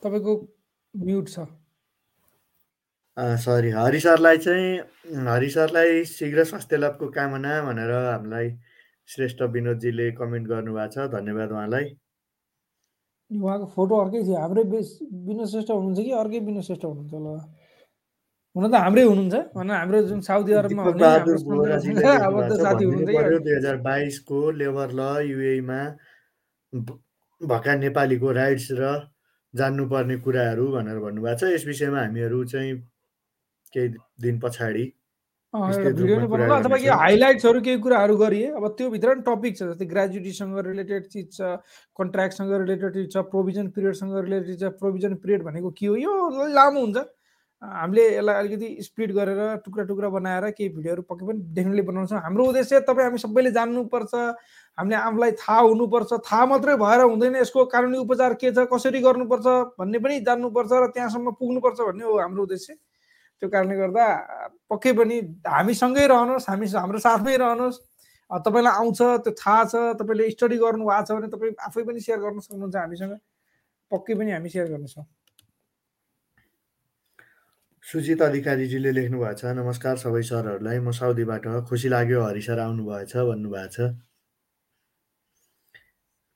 तपाईँको 0.02 0.34
म्युट 0.94 1.28
छ। 1.28 1.46
सरी 3.44 3.70
हरि 3.74 4.00
सरलाई 4.00 4.38
चाहिँ 4.38 4.68
हरि 5.28 5.48
सरलाई 5.50 6.04
शीघ्र 6.06 6.44
स्वास्थ्य 6.44 6.76
लाभको 6.76 7.06
कामना 7.16 7.52
भनेर 7.66 7.90
हामीलाई 7.92 8.50
श्रेष्ठ 9.08 9.42
विनोदजीले 9.54 10.10
कमेन्ट 10.20 10.46
गर्नुभएको 10.48 10.92
छ। 10.94 11.10
धन्यवाद 11.14 11.50
उहाँलाई। 11.52 11.86
उहाँको 13.30 13.66
फोटो 13.74 13.94
अर्कै 14.02 14.22
थियो। 14.22 14.36
हाम्रै 14.38 14.62
विनोद 14.64 15.48
श्रेष्ठ 15.48 15.70
हुनुहुन्छ 15.70 15.98
कि 15.98 16.12
अर्कै 16.22 16.38
विनोद 16.46 16.64
श्रेष्ठ 16.68 16.84
हुनुहुन्छ 16.84 17.14
ल 17.14 17.57
हुन 18.58 18.66
त 18.70 18.74
हाम्रै 18.82 19.02
हुनुहुन्छ 19.08 19.36
भन 19.54 19.70
हाम्रो 19.70 19.98
जुन 20.10 20.20
साउदी 20.26 20.52
अरबमा 20.60 20.82
अब 20.82 20.90
त 22.50 22.52
साथी 22.62 22.84
हुनुहुन्छ 22.84 23.38
दुई 23.46 23.54
हजार 23.54 23.76
बाइसको 23.86 24.38
लेबर 24.60 24.88
ल 24.98 25.02
युएमा 25.30 25.80
भएका 27.40 27.72
नेपालीको 27.86 28.28
राइट्स 28.38 28.66
र 28.78 28.82
जान्नुपर्ने 29.54 30.16
कुराहरू 30.24 30.64
भनेर 30.72 30.98
भन्नुभएको 31.04 31.38
छ। 31.40 31.42
यस 31.54 31.64
विषयमा 31.66 32.00
हामीहरू 32.00 32.38
चाहिँ 32.52 32.72
केही 33.74 33.88
दिन 34.22 34.38
पछाडि 34.40 34.84
अथवा 35.54 36.76
केही 36.76 36.88
हाइलाइट्सहरू 37.02 37.60
केही 37.66 37.78
कुराहरू 37.84 38.16
गरिए। 38.22 38.48
अब 38.58 38.64
त्यो 38.78 38.86
भित्र 38.90 39.08
पनि 39.14 39.22
टपिक 39.28 39.52
छ 39.58 39.60
जस्तै 39.70 39.86
ग्रेजुएटीसँग 39.92 40.58
रिलेटेड 40.66 41.06
चिज 41.14 41.26
छ 41.36 41.40
कन्ट्र्याक्टसँग 42.00 42.52
रिलेटेड 42.64 42.90
चिज 42.94 43.06
छ 43.14 43.16
प्रोभिजन 43.30 43.66
पिरियडसँग 43.78 44.12
रिलेटेड 44.26 44.56
छ 44.60 44.72
प्रोभिजन 44.82 45.14
पिरियड 45.22 45.40
भनेको 45.46 45.70
के 45.78 45.86
हो? 45.86 45.94
यो 45.96 46.12
लामो 46.58 46.80
हुन्छ। 46.80 46.98
हामीले 47.62 48.02
यसलाई 48.16 48.34
अलिकति 48.38 48.68
स्पिड 48.82 49.12
गरेर 49.12 49.56
टुक्रा 49.64 49.84
टुक्रा 49.84 50.08
बनाएर 50.08 50.44
केही 50.50 50.68
भिडियोहरू 50.74 51.02
पक्कै 51.02 51.26
पनि 51.26 51.38
डेफिनेटली 51.54 51.82
बनाउँछौँ 51.88 52.20
हाम्रो 52.22 52.44
उद्देश्य 52.48 52.80
तपाईँ 52.86 53.06
हामी 53.06 53.18
सबैले 53.18 53.50
जान्नुपर्छ 53.50 54.14
हामीले 54.78 54.96
आफूलाई 54.96 55.32
थाहा 55.42 55.58
हुनुपर्छ 55.60 56.12
थाहा 56.22 56.44
मात्रै 56.46 56.76
भएर 56.78 57.00
हुँदैन 57.02 57.36
यसको 57.36 57.64
कानुनी 57.74 57.98
उपचार 57.98 58.34
के 58.38 58.52
छ 58.54 58.66
कसरी 58.70 59.00
गर्नुपर्छ 59.02 59.46
भन्ने 59.74 59.98
पनि 59.98 60.20
जान्नुपर्छ 60.30 60.72
र 60.72 60.86
त्यहाँसम्म 60.94 61.30
पुग्नुपर्छ 61.34 61.78
भन्ने 61.80 62.04
हो 62.04 62.18
हाम्रो 62.18 62.42
उद्देश्य। 62.46 62.74
त्यो 63.42 63.48
कारणले 63.50 63.76
गर्दा 63.76 64.06
पक्कै 64.70 64.92
पनि 65.02 65.18
हामीसँगै 65.46 66.06
रहनुहोस् 66.14 66.48
हामी 66.50 66.66
हाम्रो 66.78 66.98
साथमै 67.02 67.36
रहनुहोस्। 67.42 67.78
तपाईँलाई 68.30 68.74
आउँछ 68.78 69.00
त्यो 69.26 69.32
थाहा 69.34 69.64
छ 69.66 69.74
तपाईँले 69.98 70.30
स्टडी 70.30 70.56
गर्नु 70.62 70.84
भएको 70.86 71.04
छ 71.06 71.10
भने 71.18 71.28
तपाईँ 71.34 71.54
आफै 71.66 71.82
पनि 71.90 72.00
सेयर 72.06 72.18
गर्न 72.22 72.38
सक्नुहुन्छ 72.38 72.76
हामीसँग। 72.76 73.14
पक्कै 73.90 74.14
पनि 74.14 74.30
हामी 74.30 74.48
सेयर 74.54 74.66
गर्नेछौँ। 74.70 75.06
सुजित 77.88 78.22
अधिकारीजीले 78.22 78.90
लेख्नु 78.92 79.18
भएको 79.18 79.37
छ 79.40 79.51
नमस्कार 79.57 79.96
सबै 79.96 80.20
सरहरूलाई। 80.29 80.79
म 80.79 80.92
साउदीबाट 80.92 81.44
खुसी 81.68 81.88
लाग्यो 81.88 82.22
हरि 82.22 82.40
सर 82.46 82.59
आउनुभएछ 82.61 83.12
भन्नुभएको 83.29 83.70
छ। 83.74 83.87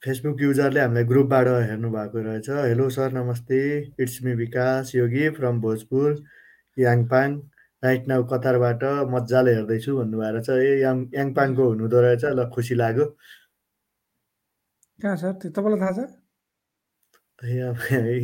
फेसबुक 0.03 0.41
युजरले 0.43 0.81
हामीलाई 0.81 1.05
ग्रुपबाट 1.05 1.49
हेर्नु 1.49 1.91
भएको 1.93 2.23
रहेछ। 2.27 2.49
हेलो 2.51 2.89
सर 2.97 3.13
नमस्ते। 3.13 3.59
It's 4.01 4.17
me 4.25 4.33
Bikash 4.35 4.95
Yogi 4.95 5.29
from 5.37 5.61
Bhojpur 5.61 6.15
Yangpang. 6.77 7.37
Right 7.83 8.09
now 8.09 8.25
कतारबाट 8.33 8.85
मजाले 9.13 9.55
हेर्दैछु 9.55 9.97
भन्नुभएको 9.99 10.33
रहेछ 10.37 10.49
ए 10.49 10.81
याङ 10.81 11.05
याङपाङको 11.15 11.69
हुनुहुँदो 11.69 12.01
रहेछ। 12.07 12.25
ल 12.25 12.49
खुसी 12.55 12.75
लाग्यो। 12.75 13.07
कहाँ 14.99 15.35
त्यो 15.45 15.51
तपाईँलाई 15.51 15.81
थाहा 15.85 15.93
छ? 16.01 16.09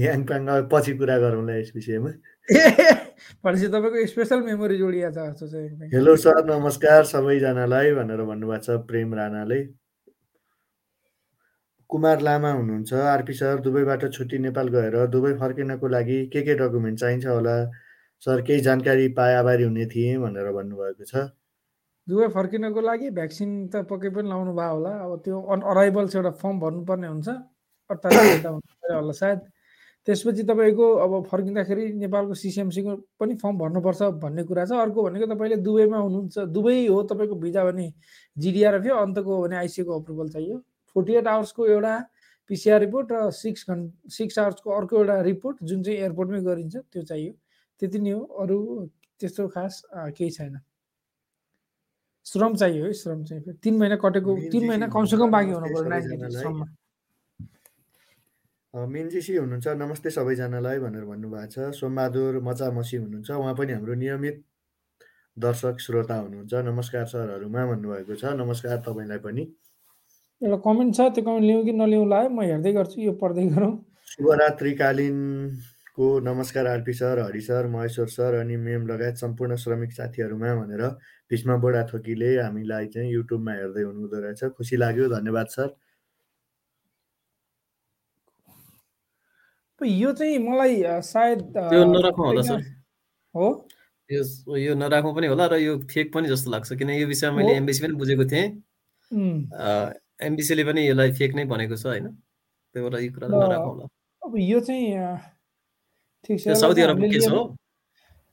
याङपाङ 0.06 0.50
पछि 0.72 0.96
कुरा 0.96 1.18
गरौँला 1.26 1.60
यस 1.60 1.72
विषयमा। 1.76 2.16
भनेपछि 3.44 3.68
तपाईँको 3.68 4.06
स्पेसल 4.06 4.40
मेमोरी 4.44 4.76
जोडिएको 4.78 5.26
छ 5.40 5.92
हेलो 5.94 6.16
सर 6.22 6.44
नमस्कार 6.46 7.04
सबैजनालाई 7.06 7.92
भनेर 7.94 8.22
भन्नुभएको 8.30 8.64
छ 8.64 8.78
प्रेम 8.88 9.14
राणाले। 9.14 9.60
कुमार 11.90 12.20
लामा 12.20 12.50
हुनुहुन्छ 12.52 12.92
आरपी 12.92 13.34
सर 13.34 13.60
दुबईबाट 13.64 14.02
छुट्टी 14.12 14.38
नेपाल 14.38 14.68
गएर 14.68 14.96
दुबई 15.08 15.32
फर्किनको 15.40 15.88
लागि 15.88 16.18
के 16.32 16.42
के 16.42 16.54
डकुमेन्ट 16.54 16.98
चाहिन्छ 17.00 17.26
होला? 17.26 17.56
सर 18.22 18.42
केही 18.42 18.60
जानकारी 18.60 19.08
पाए 19.16 19.34
आभारी 19.34 19.64
हुने 19.64 19.86
थिएँ 19.86 20.18
भनेर 20.20 20.50
भन्नुभएको 20.52 21.04
छ। 21.04 21.30
दुबई 22.06 22.28
फर्किनको 22.34 22.80
लागि 22.80 23.10
भ्याक्सिन 23.16 23.50
त 23.68 23.84
पक्कै 23.88 24.10
पनि 24.16 24.28
लाउनु 24.28 24.52
भयो 24.52 24.72
होला। 24.74 24.92
अब 25.04 25.12
त्यो 25.24 25.40
अराइभल्स 25.40 26.16
एउटा 26.16 26.30
फर्म 26.42 26.60
भर्नुपर्ने 26.60 27.06
हुन्छ। 27.08 27.28
घन्टा 27.90 28.94
होला 28.94 29.12
सायद। 29.12 29.40
त्यसपछि 30.08 30.42
तपाईँको 30.48 30.86
अब 31.04 31.12
फर्किँदाखेरि 31.28 31.84
नेपालको 32.00 32.34
सिसिएमसीको 32.34 32.92
पनि 33.20 33.34
फर्म 33.44 33.58
भर्नुपर्छ 33.58 34.02
भन्ने 34.24 34.42
कुरा 34.48 34.64
छ। 34.64 34.72
अर्को 34.72 35.02
भनेको 35.04 35.26
तपाईँले 35.28 35.56
दुबईमा 35.60 35.98
हुनुहुन्छ। 35.98 36.38
दुबई 36.48 36.86
हो 36.86 37.02
तपाईँको 37.12 37.34
भिजा 37.44 37.64
भने 37.64 37.92
जिडिआरएफ 38.36 38.86
हो 38.88 38.96
अन्तको 39.04 39.36
हो 39.36 39.42
भने 39.42 39.56
आइसिएको 39.56 40.00
अप्रुभल 40.00 40.28
चाहियो। 40.32 40.56
फोर्टी 40.96 41.12
एट 41.12 41.26
आवर्सको 41.28 41.66
एउटा 41.66 41.94
पिसिआर 42.50 42.80
रिपोर्ट 42.80 43.12
र 43.12 43.30
सिक्स 43.36 43.68
घन्टा 43.68 44.08
सिक्स 44.08 44.38
आवर्सको 44.38 44.70
अर्को 44.72 44.96
एउटा 44.96 45.20
रिपोर्ट 45.28 45.56
जुन 45.62 45.82
चाहिँ 45.82 45.98
एयरपोर्टमै 45.98 46.40
गरिन्छ 46.40 46.76
त्यो 46.76 47.02
चाहियो। 47.02 47.32
त्यति 47.82 47.98
नै 48.00 48.10
हो। 48.10 48.22
अरू 48.40 48.88
त्यस्तो 49.20 49.48
खास 49.52 49.82
केही 50.16 50.30
छैन। 50.30 50.58
श्रम 52.26 52.54
चाहियो 52.56 52.84
है 52.84 52.92
श्रम 52.92 53.24
चाहिँ 53.24 53.52
तिन 53.62 53.76
महिना 53.76 53.96
कटेको 54.00 54.36
तिन 54.52 54.68
महिना 54.68 54.86
कमसेकम 54.88 55.30
बाँकी 55.30 55.52
हुनु 55.52 55.66
पर्यो 55.76 55.88
नाइन्टी 55.88 56.16
मिन्जिसी 58.86 59.34
हुनुहुन्छ 59.36 59.68
नमस्ते 59.78 60.10
सबैजनालाई 60.10 60.78
भनेर 60.78 61.04
भन्नुभएको 61.04 61.50
छ। 61.50 61.56
सोमबहादुर 61.74 62.38
मचामसी 62.42 62.96
हुनुहुन्छ 62.96 63.30
उहाँ 63.30 63.54
पनि 63.54 63.72
हाम्रो 63.72 63.94
नियमित 63.94 64.36
दर्शक 65.36 65.80
श्रोता 65.80 66.14
हुनुहुन्छ। 66.14 66.54
नमस्कार 66.68 67.04
सरहरूमा 67.12 67.62
भन्नुभएको 67.66 68.14
छ। 68.14 68.24
नमस्कार 68.38 68.76
तपाईँलाई 68.86 69.18
पनि। 69.24 69.42
एउटा 70.42 70.58
कमेन्ट 70.66 70.94
छ 70.94 71.00
त्यो 71.14 71.22
कमेन्ट 71.24 71.44
लिउँ 71.46 71.64
कि 71.64 71.72
नलिउँला 71.72 72.18
है 72.20 72.28
म 72.28 72.38
हेर्दै 72.42 72.72
गर्छु 72.72 73.00
यो 73.02 73.12
पढ्दै 73.18 73.46
गरौँ। 73.56 73.72
शिवरात्रिकालीनको 74.12 76.06
नमस्कार 76.20 76.66
RP 76.66 76.92
sir 76.94 77.18
Hari 77.18 77.40
sir 77.40 77.66
Maheshwar 77.74 78.06
sir 78.08 78.34
अनि 78.40 78.56
मेम 78.56 78.86
लगायत 78.86 79.16
सम्पूर्ण 79.18 79.56
श्रमिक 79.58 79.92
साथीहरूमा 79.92 80.54
भनेर 80.54 80.82
भीष्म 81.30 81.56
बोडा 81.60 81.82
थोकीले 81.90 82.30
हामीलाई 82.38 82.86
चाहिँ 82.94 83.10
युट्युबमा 83.12 83.52
हेर्दै 83.52 83.82
हुनुहुँदो 83.82 84.18
रहेछ। 84.22 84.40
खुसी 84.56 84.76
लाग्यो 84.76 85.08
धन्यवाद 85.08 85.46
सर। 85.50 85.68
यो 89.86 90.12
चाहिँ 90.12 90.38
मलाई 90.38 90.82
सायद 91.06 91.38
त्यो 91.54 91.84
नराख्नु 91.84 92.24
होला 92.24 92.42
सर। 92.42 92.60
हो? 93.34 93.46
यो 94.10 94.56
यो 94.56 94.74
नराख्नु 94.74 95.12
पनि 95.14 95.26
होला 95.26 95.46
र 95.46 95.54
यो 95.60 95.78
फेक 95.86 96.12
पनि 96.14 96.28
जस्तो 96.28 96.50
लाग्छ 96.50 96.72
किन 96.80 96.90
यो 96.90 97.06
विषयमा 97.06 97.36
मैले 97.36 97.52
एमबिसी 97.56 97.82
पनि 97.84 97.94
बुझेको 97.94 98.24
थिएँ। 98.24 98.46
एमबिसीले 100.26 100.64
पनि 100.64 100.80
यसलाई 100.88 101.12
फेक 101.18 101.34
नै 101.34 101.44
भनेको 101.44 101.76
छ 101.76 101.86
होइन। 101.86 102.06
त्यही 102.74 102.82
भएर 102.88 103.00
यो 103.04 103.12
कुरा 103.12 103.26
नराख्नु 103.28 103.70
होला। 103.70 103.84
अब 104.24 104.32
यो 104.36 104.60
चाहिँ 104.60 104.86
ठिक 106.24 106.36
छ। 106.40 106.56
साउदी 106.58 106.80
अरब 106.82 106.98
के 107.06 107.20
छ 107.20 107.30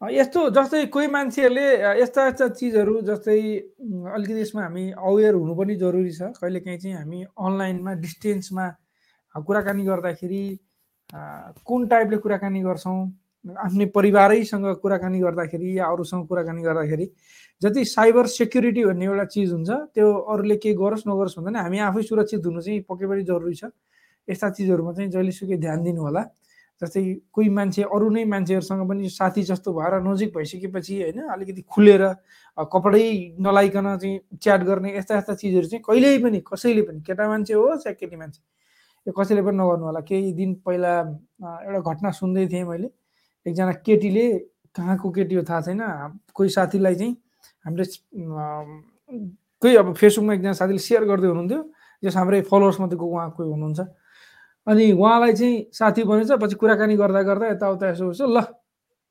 यस्तो 0.02 0.40
जस्तै 0.52 0.86
कोही 0.92 1.08
मान्छेहरूले 1.08 1.66
यस्ता 2.02 2.22
यस्ता 2.28 2.48
चिजहरू 2.60 3.02
जस्तै 3.08 3.40
अलिकति 4.16 4.42
यसमा 4.42 4.62
हामी 4.62 4.84
अवेर 4.92 5.34
हुनु 5.34 5.54
पनि 5.56 5.76
जरुरी 5.80 6.12
छ। 6.12 6.36
कहिलेकाहीँ 6.36 6.80
चाहिँ 6.80 6.96
हामी 6.98 7.20
अनलाइनमा 7.24 7.94
डिस्टेन्समा 8.04 8.66
कुराकानी 9.36 9.84
गर्दाखेरि 9.86 10.44
कुन 11.14 11.88
टाइपले 11.88 12.18
कुराकानी 12.18 12.62
गर्छौँ? 12.62 13.00
आफ्नै 13.46 13.86
परिवारैसँग 13.96 14.66
कुराकानी 14.82 15.20
गर्दाखेरि 15.20 15.78
या 15.78 15.86
अरूसँग 15.86 16.28
कुराकानी 16.28 16.62
गर्दाखेरि 16.62 17.06
जति 17.62 17.86
साइबर 17.86 18.26
सेक्युरिटी 18.28 18.84
भन्ने 18.86 19.06
एउटा 19.06 19.26
चिज 19.34 19.52
हुन्छ 19.52 19.70
त्यो 19.94 20.08
अरूले 20.34 20.56
केही 20.58 20.76
गरोस् 20.76 21.08
नगरोस् 21.08 21.38
भन्दैन। 21.40 21.56
हामी 21.56 21.80
आफै 21.90 22.02
सुरक्षित 22.10 22.46
हुनु 22.46 22.62
चाहिँ 22.62 22.82
पक्कै 22.90 23.06
पनि 23.06 23.24
जरुरी 23.24 23.54
छ। 23.54 23.70
यस्ता 24.28 24.50
चिजहरूमा 24.50 24.92
चाहिँ 24.98 25.10
जहिलेसुकै 25.12 25.58
ध्यान 25.62 25.84
दिनु 25.84 26.02
होला 26.02 26.24
जस्तै 26.82 27.04
कोही 27.32 27.50
मान्छे 27.54 27.82
अरू 27.86 28.10
नै 28.10 28.24
मान्छेहरूसँग 28.26 28.82
पनि 28.90 29.10
साथी 29.10 29.44
जस्तो 29.46 29.70
भएर 29.78 29.94
नजिक 30.02 30.34
भइसकेपछि 30.36 30.96
होइन 31.02 31.20
अलिकति 31.30 31.62
खुलेर 31.70 32.02
कपडै 32.58 33.06
नलाइकन 33.40 33.88
चाहिँ 34.02 34.20
च्याट 34.42 34.62
गर्ने 34.66 34.98
यस्ता 34.98 35.18
यस्ता 35.18 35.34
चिजहरू 35.38 35.68
चाहिँ 35.70 35.84
कहिल्यै 35.88 36.18
पनि 36.26 36.42
कसैले 36.50 36.82
पनि 36.82 37.00
केटा 37.06 37.28
मान्छे 37.30 37.54
होस् 37.54 37.88
या 37.88 37.94
केटी 37.94 38.16
मान्छे 38.18 38.42
यो 39.08 39.12
कसैले 39.14 39.42
पनि 39.46 39.58
नगर्नु 39.58 39.86
होला। 39.86 40.02
केही 40.10 40.34
दिन 40.34 40.54
पहिला 40.66 40.92
एउटा 41.66 41.80
घटना 41.92 42.10
सुन्दै 42.12 42.48
थिएँ 42.52 42.66
मैले। 42.66 42.88
एकजना 43.46 43.72
केटीले 43.86 44.26
कहाँको 44.76 45.08
केटी 45.16 45.36
हो 45.36 45.44
थाहा 45.50 45.62
छैन 45.62 45.82
कोही 46.34 46.50
साथीलाई 46.50 46.96
चाहिँ 46.96 47.14
हामीले 47.66 47.86
कोही 49.62 49.76
अब 49.76 49.94
फेसबुकमा 49.94 50.34
एकजना 50.34 50.54
साथीले 50.60 50.82
सेयर 50.82 51.04
गर्दै 51.06 51.28
हुनुहुन्थ्यो। 51.28 51.62
जस 52.04 52.16
हाम्रै 52.18 52.42
फलोवर्स 52.50 52.80
मात्रै 52.82 52.98
उहाँ 53.00 53.30
कोही 53.38 53.50
हुनुहुन्छ। 53.50 53.80
अनि 54.68 54.92
उहाँलाई 54.92 55.34
चाहिँ 55.34 55.56
साथी 55.72 56.04
बनेछ 56.10 56.32
पछि 56.42 56.56
कुराकानी 56.58 56.96
गर्दा 56.98 57.22
गर्दा 57.30 57.46
यताउता 57.54 57.86
यसो 57.90 58.10
यसो 58.12 58.26
ल 58.26 58.42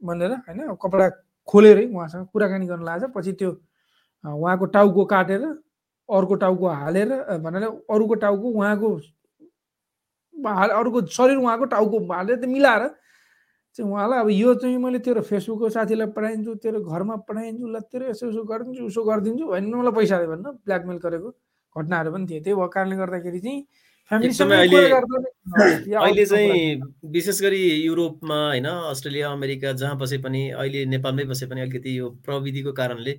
भनेर 0.02 0.32
होइन 0.46 0.74
कपडा 0.82 1.06
खोलेरै 1.48 1.84
उहाँसँग 1.94 2.26
कुराकानी 2.34 2.66
गर्न 2.66 2.82
लाग्छ। 2.84 3.04
पछि 3.14 3.32
त्यो 3.38 3.50
उहाँको 4.24 4.64
टाउको 4.74 5.04
काटेर 5.14 5.42
अर्को 6.08 6.34
टाउको 6.42 6.66
हालेर 6.82 7.08
भनेर 7.44 7.64
अरूको 7.86 8.14
टाउको 8.24 8.46
उहाँको 8.50 8.88
अरूको 10.44 11.06
शरीर 11.16 11.36
उहाँको 11.36 11.64
टाउको 11.74 11.98
हालेर 12.12 12.36
त्यो 12.36 12.50
मिलाएर 12.50 12.88
चाहिँ 13.78 13.90
उहाँलाई 13.90 14.20
अब 14.20 14.30
यो 14.30 14.54
चाहिँ 14.54 14.76
मैले 14.78 14.98
तेरो 15.06 15.20
फेसबुकको 15.30 15.68
साथीलाई 15.76 16.06
पठाइदिन्छु 16.16 16.54
तेरो 16.62 16.80
घरमा 16.84 17.16
पठाइदिन्छु 17.28 17.68
ल 17.68 17.80
तेरो 17.92 18.10
यसो 18.10 18.28
यसो 18.30 18.44
गरिदिन्छु 18.44 18.84
उसो 18.86 19.04
गरिदिन्छु 19.04 19.46
होइन 19.50 19.74
मलाई 19.74 19.92
पैसा 19.98 20.18
दे 20.18 20.26
भनेर 20.26 20.52
ब्ल्याकमेल 20.64 20.96
गरेको 21.04 21.30
घटनाहरू 21.76 22.12
पनि 22.12 22.26
थिए। 22.30 22.40
त्यही 22.40 22.54
भएको 22.54 22.68
कारणले 22.76 22.96
गर्दाखेरि 22.96 23.40
चाहिँ 23.40 23.66
अहिले 24.10 26.24
चाहिँ 26.30 26.80
विशेष 27.12 27.40
गरी 27.42 27.62
युरोपमा 27.86 28.36
होइन 28.46 28.66
अस्ट्रेलिया 28.66 29.30
अमेरिका 29.32 29.72
जहाँ 29.82 29.96
बसे 29.98 30.18
पनि 30.22 30.48
अहिले 30.50 30.84
नेपालमै 30.86 31.24
बसे 31.24 31.46
पनि 31.46 31.60
अलिकति 31.60 31.98
यो 31.98 32.10
प्रविधिको 32.24 32.72
कारणले 32.72 33.18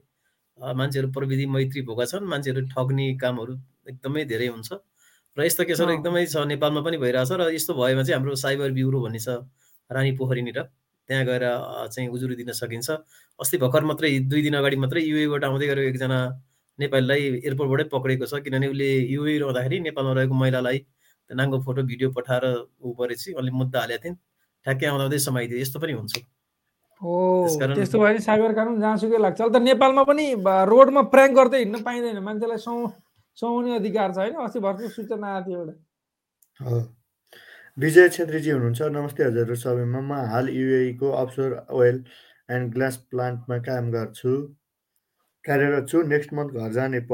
मान्छेहरू 0.60 1.12
प्रविधि 1.12 1.46
मैत्री 1.52 1.82
भएका 1.90 2.06
छन् 2.06 2.26
मान्छेहरू 2.32 2.62
ठग्ने 2.72 3.14
कामहरू 3.18 3.54
एकदमै 3.90 4.26
धेरै 4.26 4.48
हुन्छ। 4.48 4.74
र 5.38 5.46
यस्तो 5.46 5.64
केसहरू 5.68 5.92
एकदमै 6.00 6.26
छ 6.26 6.48
नेपालमा 6.48 6.82
पनि 6.82 6.98
भइरहेछ 6.98 7.32
र 7.32 7.52
यस्तो 7.54 7.74
भएमा 7.76 8.04
चाहिँ 8.04 8.16
हाम्रो 8.16 8.36
साइबर 8.40 8.72
ब्युरो 8.72 9.00
भन्ने 9.06 9.20
छ 9.20 9.44
रानी 9.92 10.12
पोखरीनिर। 10.16 10.60
त्यहाँ 11.10 11.26
गएर 11.26 11.44
चाहिँ 11.94 12.10
उजुरी 12.10 12.36
दिन 12.36 12.52
सकिन्छ। 12.56 12.90
अस्ति 13.40 13.58
भर्खर 13.62 13.84
मात्रै 13.86 14.10
दुई 14.32 14.42
दिन 14.42 14.56
अगाडि 14.58 14.78
मात्रै 14.84 15.02
युएबाट 15.04 15.44
आउँदै 15.44 15.68
गरेको 15.68 15.90
एकजना 15.92 16.20
नेपालीलाई 16.80 17.22
एयरपोर्टबाटै 17.46 17.86
पक्रेको 17.92 18.26
छ 18.26 18.40
किनभने 18.46 18.68
उसले 18.74 18.90
युए 19.14 19.38
रहँदाखेरि 19.44 19.80
नेपालमा 19.86 20.14
रहेको 20.18 20.36
महिलालाई 20.42 20.78
नाङ्गो 21.30 21.58
फोटो 21.68 21.82
भिडियो 21.84 22.10
पठाएर 22.16 22.44
ऊ 22.82 22.94
परेपछि 22.96 23.30
अहिले 23.36 23.52
मुद्दा 23.60 23.80
हालेको 23.80 24.04
थिइन्। 24.04 24.16
ठ्याक्कै 24.66 24.86
आउँदा 24.88 25.04
आउँदै 25.04 25.20
समाइदियो 25.28 25.60
यस्तो 25.62 25.78
पनि 25.80 25.94
हुन्छ। 25.94 26.14
हो 27.02 27.14
त्यस्तो 27.52 27.98
भयो 28.00 28.08
भने 28.08 28.20
साइबर 28.26 28.52
कानुन 28.58 28.80
जहाँसुकै 28.82 29.18
लाग्छ। 29.20 29.40
अहिले 29.42 29.60
त 29.60 29.62
नेपालमा 29.62 30.04
पनि 30.10 30.26
रोडमा 30.72 31.02
प्र्याङ्क 31.14 31.34
गर्दै 31.38 31.60
हिँड्न 31.64 31.78
पाइँदैन। 31.86 32.20
मान्छेलाई 32.24 32.58
सौ 32.66 32.74
सुहाउने 33.38 33.76
अधिकार 33.76 34.12
छ 34.12 34.18
होइन? 34.18 34.36
अस्ति 34.44 34.60
भर्खर 34.60 34.90
सूचना 34.90 35.28
आएको 35.36 35.50
थियो 35.50 35.60
एउटा। 35.60 35.76
विजय 37.78 38.10
छेत्रीजी 38.10 38.50
हुनुहुन्छ। 38.50 38.82
नमस्ते 38.96 39.24
हजुर 39.24 39.56
सबैमा 39.64 40.02
म 40.02 40.12
हाल 40.32 40.50
युएको 40.50 41.10
अफसोर 41.22 41.56
ओइल 41.72 41.98
एन्ड 42.50 42.74
ग्लास 42.74 42.98
प्लान्टमा 43.12 43.58
काम 43.68 43.92
गर्छु। 43.92 44.32
कार्यरत 45.44 45.88
छु। 45.90 46.02
नेक्स्ट 46.14 46.34
मन्थ 46.34 46.52
घर 46.56 46.72
जाने 46.74 47.00
प 47.12 47.14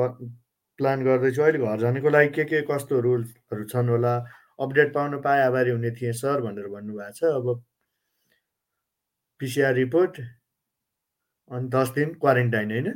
प्लान 0.79 1.03
गर्दैछु। 1.05 1.41
अहिले 1.41 1.59
घर 1.59 1.79
जानेको 1.79 2.09
लागि 2.09 2.29
के 2.35 2.43
के 2.51 2.61
कस्तो 2.69 2.99
रुल्सहरू 3.01 3.65
छन् 3.73 3.89
होला? 3.89 4.13
अपडेट 4.59 4.93
पाउन 4.93 5.21
पाए 5.21 5.41
आभारी 5.45 5.71
हुने 5.71 5.91
थिएँ 5.97 6.13
सर 6.13 6.41
भनेर 6.41 6.67
भन्नुभएको 6.69 7.11
छ। 7.17 7.23
अब 7.23 7.63
पिसिआर 9.39 9.73
रिपोर्ट। 9.73 10.19
अनि 11.51 11.67
दस 11.73 11.89
दिन 11.97 12.13
क्वारेन्टाइन 12.21 12.71
होइन? 12.71 12.87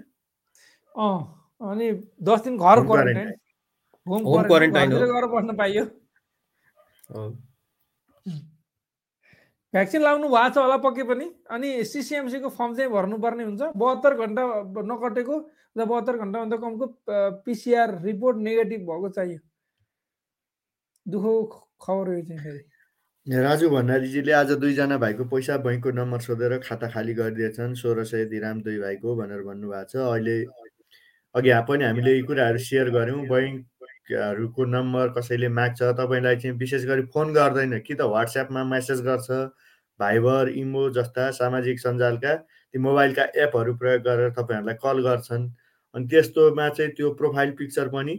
अनि 1.62 1.91
दस 2.24 2.39
दिन 2.44 2.58
घर 2.58 2.78
क्वारेन्टाइन 2.86 3.34
होम 4.06 4.44
क्वारेन्टाइन 4.48 4.89
गएर 4.91 5.26
बस्न 5.34 5.56
पाइयो। 5.58 5.84
भ्याक्सिन 9.74 10.02
लाउनु 10.02 10.28
भएको 10.30 10.50
छ 10.50 10.58
होला 10.58 10.78
पक्कै 10.84 11.04
पनि। 11.04 11.26
अनि 11.52 11.84
सिसिएमसीको 11.84 12.50
फर्म 12.50 12.76
चाहिँ 12.76 12.91
भर्नुपर्ने 12.91 13.44
हुन्छ। 13.44 13.62
बहत्तर 13.76 14.13
घन्टा 14.15 14.44
नकटेको 14.91 15.36
र 15.78 15.86
बहत्तर 15.86 16.15
घन्टाभन्दा 16.18 16.58
कमको 16.58 16.86
पिसिआर 17.44 18.00
रिपोर्ट 18.04 18.38
नेगेटिभ 18.39 18.82
भएको 18.88 19.10
चाहियो। 19.10 19.39
दुःख 21.06 21.52
खबर 21.82 22.08
यो 22.13 22.22
चाहिँ 22.24 22.39
फेरि। 22.39 22.63
राजु 23.28 23.70
भण्डारीजीले 23.70 24.32
आज 24.32 24.52
दुईजना 24.63 24.98
भाइको 24.98 25.24
पैसा 25.28 25.58
बैङ्कको 25.65 25.91
नम्बर 25.91 26.20
सोधेर 26.24 26.58
खाता 26.63 26.88
खाली 26.96 27.13
गरिदिएछन्। 27.20 27.76
सोह्र 27.76 28.04
सय 28.06 28.26
दिराम 28.32 28.62
दुई 28.63 28.80
भाइको 28.80 29.15
भनेर 29.15 29.41
भन्नुभएको 29.44 29.89
छ। 29.91 29.96
अहिले 30.08 30.36
अघि 31.36 31.52
पनि 31.67 31.84
हामीले 31.84 32.12
यी 32.15 32.21
कुराहरू 32.24 32.60
सेयर 32.65 32.89
गऱ्यौँ। 32.95 33.21
बैङ्कहरूको 33.28 34.65
नम्बर 34.65 35.10
कसैले 35.17 35.48
माग्छ 35.52 35.80
तपाईँलाई 36.00 36.36
चाहिँ 36.41 36.58
विशेष 36.58 36.86
गरी 36.88 37.02
फोन 37.13 37.34
गर्दैन 37.34 37.80
कि 37.80 37.93
त 37.95 38.02
वाट्सएपमा 38.13 38.63
मेसेज 38.71 39.02
गर्छ 39.08 39.28
भाइबर 40.00 40.50
इमो 40.62 40.84
जस्ता 40.95 41.30
सामाजिक 41.32 41.80
सञ्जालका 41.80 42.36
ती 42.36 42.78
मोबाइलका 42.86 43.24
एपहरू 43.43 43.76
प्रयोग 43.82 44.02
गरेर 44.08 44.30
तपाईँहरूलाई 44.38 44.76
कल 44.84 45.02
गर्छन्। 45.08 45.43
अनि 45.95 46.08
त्यस्तोमा 46.12 46.69
चाहिँ 46.69 46.91
त्यो 46.95 47.12
प्रोफाइल 47.19 47.52
पिक्चर 47.60 47.88
पनि 47.95 48.15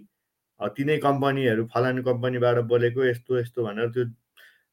तिनै 0.76 0.96
कम्पनीहरू 0.98 1.64
फलानु 1.72 2.02
कम्पनीबाट 2.04 2.58
बोलेको 2.68 3.04
यस्तो 3.04 3.38
यस्तो 3.38 3.64
भनेर 3.64 3.88
त्यो 3.96 4.04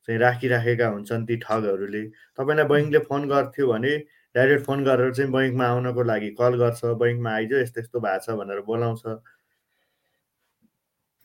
चाहिँ 0.07 0.19
राखिराखेका 0.19 0.87
हुन्छन् 0.87 1.25
ती 1.27 1.35
ठगहरूले। 1.43 2.03
तपाईँलाई 2.37 2.67
बैङ्कले 2.67 2.99
फोन 3.07 3.27
गर्थ्यो 3.29 3.67
भने 3.71 3.93
डाइरेक्ट 4.35 4.65
फोन 4.65 4.83
गरेर 4.83 5.13
चाहिँ 5.13 5.31
बैङ्कमा 5.31 5.65
आउनको 5.67 6.03
लागि 6.03 6.29
कल 6.39 6.53
गर्छ 6.61 6.81
बैङ्कमा 7.01 7.31
आइज 7.33 7.53
यस्तो 7.53 7.79
यस्तो 7.81 7.99
भएको 7.99 8.19
छ 8.25 8.37
भनेर 8.39 8.61
बोलाउँछ। 8.69 9.03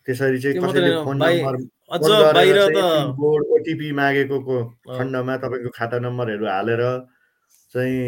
त्यसरी 0.07 0.39
चाहिँ 0.41 0.57
कसैले 0.63 0.91
फोन 1.05 1.17
नम्बर 1.23 1.57
बोर्ड 3.17 3.47
ओटिपी 3.57 3.89
मागेको 3.93 4.37
खण्डमा 4.99 5.37
तपाईँको 5.45 5.71
खाता 5.79 5.99
नम्बरहरू 6.05 6.47
हालेर 6.49 6.83
चाहिँ 7.75 8.01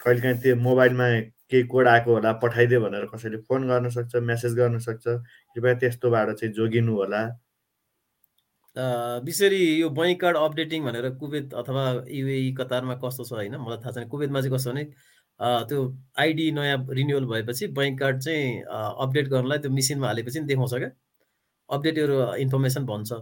कहिलेकाहीँ 0.00 0.38
त्यो 0.42 0.56
मोबाइलमा 0.56 1.06
केही 1.52 1.62
कोड 1.68 1.86
आएको 1.88 2.10
होला 2.14 2.32
पठाइदियो 2.42 2.80
भनेर 2.80 3.04
कसैले 3.12 3.36
फोन 3.48 3.68
गर्न 3.68 3.88
सक्छ 3.96 4.12
मेसेज 4.28 4.52
गर्न 4.56 4.78
सक्छ 4.88 5.04
कृपया 5.06 5.74
त्यस्तोबाट 5.80 6.28
चाहिँ 6.40 6.52
जोगिनु 6.54 6.92
होला। 6.96 7.22
विशेष 8.76 9.52
यो 9.52 9.88
बैङ्क 9.90 10.20
कार्ड 10.20 10.36
अपडेटिङ 10.36 10.84
भनेर 10.84 11.08
कुवेत 11.20 11.54
अथवा 11.54 11.82
युए 12.08 12.36
कतारमा 12.58 12.94
कस्तो 13.04 13.24
छ 13.24 13.32
होइन 13.32 13.56
मलाई 13.56 13.78
थाहा 13.84 13.92
छैन। 13.92 14.08
कुवेतमा 14.08 14.40
चाहिँ 14.40 14.54
कस्तो 14.54 14.70
भने 14.70 14.84
त्यो 15.68 15.78
आइडी 16.24 16.50
नयाँ 16.56 16.78
रिन्युअल 16.88 17.24
भएपछि 17.32 17.66
बैङ्क 17.78 17.98
कार्ड 18.00 18.18
चाहिँ 18.22 18.62
अपडेट 19.04 19.28
गर्नलाई 19.28 19.58
त्यो 19.58 19.70
मिसिनमा 19.70 20.06
हालेपछि 20.06 20.40
नि 20.40 20.46
देखाउँछ 20.46 20.74
क्या। 20.74 20.90
अपडेट 21.68 21.98
यो 21.98 22.34
इन्फर्मेसन 22.44 22.84
भन्छ। 22.86 23.12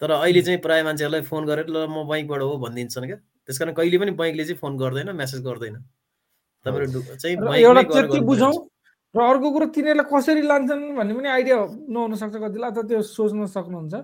तर 0.00 0.10
अहिले 0.10 0.42
चाहिँ 0.42 0.60
प्रायः 0.64 0.84
मान्छेहरूलाई 0.84 1.22
फोन 1.28 1.46
गरेर 1.46 1.66
ल 1.68 1.86
म 1.90 2.06
बैङ्कबाट 2.08 2.40
हो 2.42 2.56
भनिदिन्छन् 2.64 3.06
क्या। 3.06 3.16
त्यस 3.44 3.58
कारण 3.58 3.72
कहिले 3.74 3.98
पनि 3.98 4.12
बैङ्कले 4.16 4.44
चाहिँ 4.44 4.58
फोन 4.62 4.76
गर्दैन 4.78 5.10
मेसेज 5.16 5.40
गर्दैन। 5.44 5.76
तपाईँहरू 6.64 7.00
र 9.16 9.20
अर्को 9.24 9.50
कुरो 9.52 9.66
तिनीहरूलाई 9.72 10.06
कसरी 10.12 10.42
लान्छन् 10.44 10.82
भन्ने 10.96 11.12
पनि 11.16 11.28
आइडिया 11.28 11.56
नहुन 11.88 12.14
सक्छ 12.20 12.36
कतिलाई 12.44 12.70
अथवा 12.70 12.82
त्यो 12.88 13.00
सोच्न 13.02 13.46
सक्नुहुन्छ। 13.56 13.94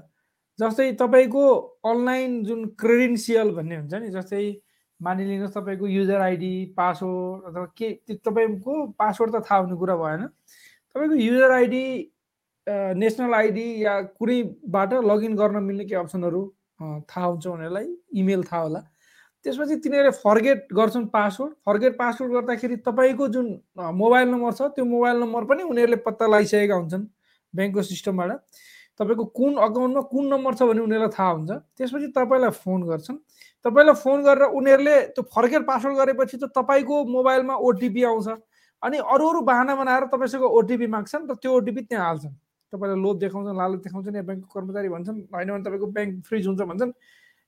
जस्तै 0.58 0.92
तपाईँको 1.00 1.44
अनलाइन 1.90 2.42
जुन 2.44 2.64
क्रेडेन्सियल 2.80 3.50
भन्ने 3.54 3.76
हुन्छ 3.76 3.94
नि 3.94 4.08
जस्तै 4.14 4.44
मानिलिनुहोस् 5.00 5.54
तपाईँको 5.54 5.86
युजर 5.86 6.20
आइडी 6.20 6.54
पासवर्ड 6.76 7.46
अथवा 7.50 7.64
के 7.78 7.88
तपाईँको 8.14 8.74
पासवर्ड 8.98 9.34
त 9.34 9.42
थाहा 9.50 9.60
हुने 9.60 9.76
कुरा 9.76 9.96
भएन। 9.96 10.26
तपाईँको 10.94 11.14
युजर 11.14 11.50
आइडी 11.50 11.84
नेसनल 12.96 13.34
आइडी 13.34 13.66
या 13.84 14.00
कुनैबाट 14.18 14.92
लगइन 15.04 15.34
गर्न 15.36 15.62
मिल्ने 15.62 15.84
के 15.84 15.94
अप्सनहरू 15.94 16.42
थाहा 16.80 17.26
हुन्छ 17.26 17.46
उनीहरूलाई 17.46 17.88
इमेल 18.20 18.42
थाहा 18.44 18.62
होला। 18.62 18.80
त्यसपछि 19.44 19.76
तिनीहरूले 19.84 20.10
फर्गेट 20.22 20.72
गर्छन् 20.72 21.06
पासवर्ड। 21.12 21.52
फर्गेट 21.66 21.98
पासवर्ड 21.98 22.32
गर्दाखेरि 22.32 22.76
तपाईँको 22.86 23.28
जुन 23.28 23.46
मोबाइल 23.76 24.28
नम्बर 24.28 24.52
छ 24.52 24.70
त्यो 24.78 24.84
मोबाइल 24.84 25.16
नम्बर 25.20 25.44
पनि 25.50 25.62
उनीहरूले 25.62 25.96
पत्ता 26.06 26.26
लगाइसकेका 26.26 26.74
हुन्छन् 26.74 27.04
ब्याङ्कको 27.54 27.82
सिस्टमबाट। 27.82 28.30
तपाईँको 29.00 29.24
कुन 29.35 29.52
अकाउन्टमा 29.59 30.02
कुन 30.12 30.24
नम्बर 30.33 30.54
छ 30.54 30.62
भने 30.70 30.80
उनीहरूलाई 30.87 31.12
थाहा 31.18 31.30
हुन्छ। 31.30 31.50
त्यसपछि 31.78 32.09
तपाईँलाई 32.14 32.50
फोन 32.62 32.80
गर्छन्। 32.87 33.18
तपाईँलाई 33.64 33.96
फोन 33.98 34.18
गरेर 34.22 34.44
उनीहरूले 34.54 34.96
त्यो 35.14 35.22
फर्केर 35.35 35.62
पासवर्ड 35.66 35.96
गरेपछि 35.98 36.37
त 36.38 36.44
तपाईँको 36.54 36.94
मोबाइलमा 37.11 37.54
ओटिपी 37.59 38.02
आउँछ। 38.04 38.28
अनि 38.83 38.96
अरू 38.98 39.24
अरू 39.28 39.40
बाहना 39.40 39.74
बनाएर 39.74 40.04
तपाईँसँग 40.14 40.44
ओटिपी 40.44 40.87
माग्छन् 40.87 41.26
र 41.26 41.35
त्यो 41.40 41.50
ओटिपी 41.59 41.80
त्यहाँ 41.90 42.07
हाल्छन्। 42.07 42.35
तपाईँलाई 42.72 42.98
लोभ 43.02 43.16
देखाउँछन् 43.18 43.57
लालच 43.57 43.80
देखाउँछन् 43.83 44.16
या 44.16 44.22
ब्याङ्कको 44.28 44.50
कर्मचारी 44.54 44.88
भन्छन् 44.94 45.18
होइन 45.33 45.48
भने 45.50 45.62
तपाईँको 45.64 45.87
ब्याङ्क 45.96 46.12
फ्रिज 46.28 46.46
हुन्छ 46.46 46.62
भन्छन्। 46.70 46.92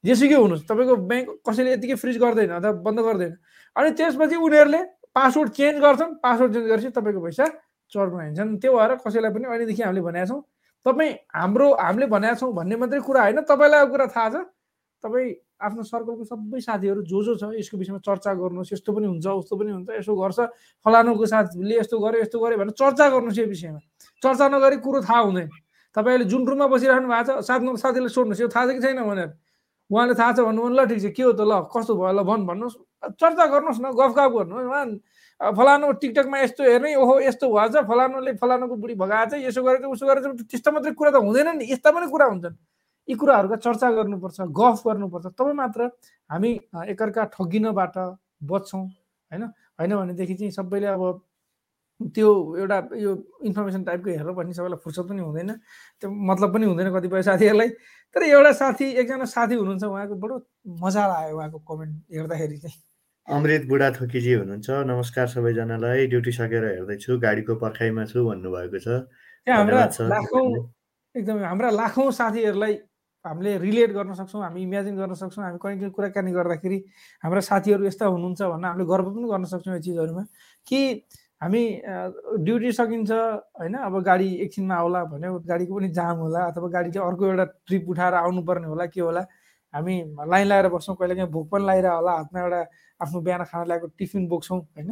जेसुकै 0.04 0.38
हुनुहोस् 0.38 0.66
तपाईँको 0.66 0.94
ब्याङ्क 1.10 1.28
कसैले 1.46 1.70
यतिकै 1.72 1.96
फ्रिज 2.02 2.16
गर्दैन 2.18 2.50
अथवा 2.58 2.72
बन्द 2.86 2.98
गर्दैन। 3.06 3.32
अनि 3.76 3.88
त्यसपछि 3.98 4.36
उनीहरूले 4.36 4.80
पासवर्ड 5.14 5.50
चेन्ज 5.52 5.76
गर्छन्। 5.84 6.12
पासवर्ड 6.24 6.50
चेन्ज 6.54 6.66
गरेपछि 6.66 6.90
तपाईँको 6.96 7.20
पैसा 7.22 7.46
चर्को 7.92 8.16
हिँड्छन्। 8.18 8.50
त्यो 8.58 8.72
भएर 8.72 8.90
कसैलाई 9.04 9.30
पनि 9.30 9.44
अहिलेदेखि 9.46 9.82
हामीले 9.82 10.02
भनेका 10.02 10.26
छौँ 10.26 10.40
तपाईँ 10.86 11.12
हाम्रो 11.34 11.66
हामीले 11.74 12.06
भनेका 12.06 12.34
छौँ 12.38 12.52
भन्ने 12.54 12.76
मात्रै 12.78 13.00
कुरा 13.02 13.22
होइन। 13.22 13.40
तपाईँलाई 13.42 13.80
अब 13.82 13.90
कुरा 13.90 14.06
थाहा 14.06 14.28
छ। 14.30 14.36
तपाईँ 15.02 15.34
आफ्नो 15.56 15.82
सर्कलको 15.82 16.24
सबै 16.24 16.60
साथीहरू 16.62 17.02
जो 17.02 17.18
जो 17.26 17.32
छ 17.36 17.44
यसको 17.58 17.76
विषयमा 17.76 17.98
चर्चा 18.06 18.30
गर्नुहोस्। 18.38 18.72
यस्तो 18.72 18.90
पनि 18.92 19.06
हुन्छ 19.06 19.26
उस्तो 19.26 19.54
पनि 19.56 19.70
हुन्छ 19.72 19.88
यसो 19.98 20.12
गर्छ। 20.14 20.38
फलानुको 20.86 21.26
साथीले 21.26 21.74
यस्तो 21.80 21.96
गर्यो 21.98 22.20
यस्तो 22.22 22.38
गर्यो 22.38 22.58
भनेर 22.60 22.76
चर्चा 22.76 23.04
गर्नुहोस् 23.08 23.38
यो 23.38 23.46
विषयमा। 23.50 23.80
चर्चा 24.22 24.46
नगरी 24.48 24.76
कुरो 24.84 25.00
थाहा 25.02 25.20
हुँदैन। 25.26 25.48
तपाईँले 25.96 26.24
जुन 26.28 26.42
रुममा 26.46 26.66
बसिराख्नु 26.70 27.08
भएको 27.08 27.40
छ 27.40 27.44
साथ 27.44 27.60
साथीले 27.82 28.08
सोध्नुहोस्। 28.12 28.40
यो 28.40 28.48
थाहा 28.52 28.64
छ 28.68 28.70
कि 28.76 28.80
छैन 28.84 29.00
भनेर। 29.00 29.30
उहाँले 29.90 30.14
थाहा 30.14 30.32
छ 30.32 30.38
भन्नु 30.44 30.68
ल 30.76 30.80
ठिक 30.86 31.00
छ 31.02 31.06
के 31.16 31.22
हो 31.24 31.32
त 31.32 31.40
ल 31.40 31.52
कस्तो 31.72 31.92
भयो 31.96 32.12
ल 32.12 32.20
भन् 32.20 32.46
भन्नुहोस्। 32.46 32.76
चर्चा 33.16 33.44
गर्नुहोस् 33.48 33.80
न 33.80 33.86
गफ 33.96 34.12
गफ 34.12 34.30
गर्नुहोस्। 34.36 34.66
उहाँ 34.66 34.86
फलानु 35.40 35.92
टिकटकमा 36.00 36.38
यस्तो 36.40 36.64
हेर्ने 36.64 36.94
ओहो 36.96 37.20
यस्तो 37.20 37.46
भएछ 37.52 37.76
फलानुले 37.88 38.32
फलानुको 38.40 38.76
बुढी 38.76 38.94
भगाएको 38.96 39.36
छ 39.36 39.44
यसो 39.44 39.62
गरेर 39.62 39.84
उसो 39.84 40.06
गरेर 40.06 40.32
त्यस्तो 40.48 40.72
मात्रै 40.72 40.92
कुरा 40.96 41.10
त 41.12 41.20
हुँदैन 41.20 41.48
नि। 41.60 41.64
यस्ता 41.72 41.90
पनि 41.92 42.08
कुरा 42.08 42.26
हुन्छन्। 42.32 42.56
यी 43.08 43.14
कुराहरूका 43.14 43.56
चर्चा 43.60 43.90
गर्नुपर्छ 44.00 44.40
गफ 44.50 44.80
गर्नुपर्छ। 44.86 45.26
तब 45.36 45.46
मात्र 45.52 45.80
हामी 46.30 46.50
एकअर्का 46.88 47.22
ठगिनबाट 47.36 47.96
बच्छौँ 48.48 48.84
होइन? 49.30 49.42
होइन 49.76 49.92
भनेदेखि 49.96 50.34
चाहिँ 50.34 50.50
सबैले 50.56 50.86
अब 50.96 51.04
त्यो 52.16 52.28
एउटा 52.56 52.78
यो 52.96 53.12
इन्फर्मेसन 53.44 53.84
टाइपको 53.84 54.08
हेरेर 54.10 54.32
भन्ने 54.32 54.54
सबैलाई 54.56 54.80
फुर्सद 54.84 55.04
पनि 55.08 55.20
हुँदैन। 55.20 55.52
त्यो 56.00 56.10
मतलब 56.10 56.48
पनि 56.54 56.64
हुँदैन 56.66 56.88
कतिपय 56.96 57.22
साथीहरूलाई। 57.22 57.68
तर 58.16 58.22
एउटा 58.24 58.52
साथी 58.52 58.86
एकजना 59.04 59.24
साथी 59.24 59.54
हुनुहुन्छ 59.54 59.84
उहाँको 59.84 60.14
बडो 60.16 60.36
मजा 60.80 61.04
आयो 61.04 61.36
उहाँको 61.36 61.58
कमेन्ट 61.60 61.94
हेर्दाखेरि 62.12 62.58
चाहिँ। 62.58 62.80
अमृत 63.28 63.64
बुढा 63.68 63.90
थोकीजी 63.90 64.32
हुनुहुन्छ। 64.32 64.70
नमस्कार 64.86 65.26
सबैजनालाई। 65.28 66.06
ड्युटी 66.06 66.32
सकेर 66.32 66.64
हेर्दैछु 66.64 67.18
गाडीको 67.18 67.54
पर्खाइमा 67.58 68.04
छु 68.06 68.22
भन्नुभएको 68.22 68.78
छ। 68.78 69.02
हाम्रा 69.50 69.80
लाखौँ 69.98 70.46
एकदमै 71.14 71.42
हाम्रा 71.42 71.70
लाखौँ 71.74 72.10
साथीहरूलाई 72.14 72.74
हामीले 73.24 73.52
रिलेट 73.58 73.90
गर्न 73.98 74.14
सक्छौँ 74.14 74.42
हामी 74.42 74.62
इमेजिन 74.62 74.94
गर्न 74.94 75.14
सक्छौँ 75.18 75.42
हामी 75.44 75.58
कहीँ 75.58 75.78
कहीँ 75.78 75.90
कुराकानी 75.90 76.30
गर्दाखेरि 76.38 76.78
हाम्रा 77.22 77.40
साथीहरू 77.50 77.82
यस्ता 77.90 78.06
हुनुहुन्छ 78.06 78.42
भनेर 78.46 78.70
हामीले 78.70 78.86
गर्व 78.94 79.06
पनि 79.10 79.26
गर्न 79.26 79.44
सक्छौँ 79.50 79.74
यो 79.74 79.80
चिजहरूमा 79.82 80.22
कि 80.66 80.80
हामी 81.42 81.62
ड्युटी 82.46 82.72
सकिन्छ 82.78 83.10
होइन? 83.10 83.74
अब 83.74 83.94
गाडी 84.06 84.28
एकछिनमा 84.46 84.74
आउला 84.86 85.02
भन्यो 85.10 85.38
गाडीको 85.50 85.74
पनि 85.74 85.88
जाम 85.98 86.16
होला 86.30 86.44
अथवा 86.54 86.68
गाडीले 86.78 87.00
अर्को 87.10 87.26
एउटा 87.26 87.44
ट्रिप 87.66 87.90
उठाएर 87.90 88.14
आउनुपर्ने 88.22 88.66
होला 88.70 88.86
के 88.94 89.00
होला? 89.02 89.26
हामी 89.76 89.96
लाइन 90.32 90.46
लगाएर 90.48 90.68
बस्छौँ 90.74 90.96
कहिले 90.96 91.14
काहीँ 91.14 91.30
भोक 91.36 91.46
पनि 91.52 91.64
लगाइरह 91.64 91.92
होला 91.98 92.12
हातमा 92.18 92.40
एउटा 92.40 92.60
आफ्नो 93.00 93.20
बिहान 93.20 93.44
खाना 93.44 93.64
ल्याएको 93.64 93.86
टिफिन 93.98 94.26
बोक्छौँ 94.28 94.58
होइन? 94.58 94.90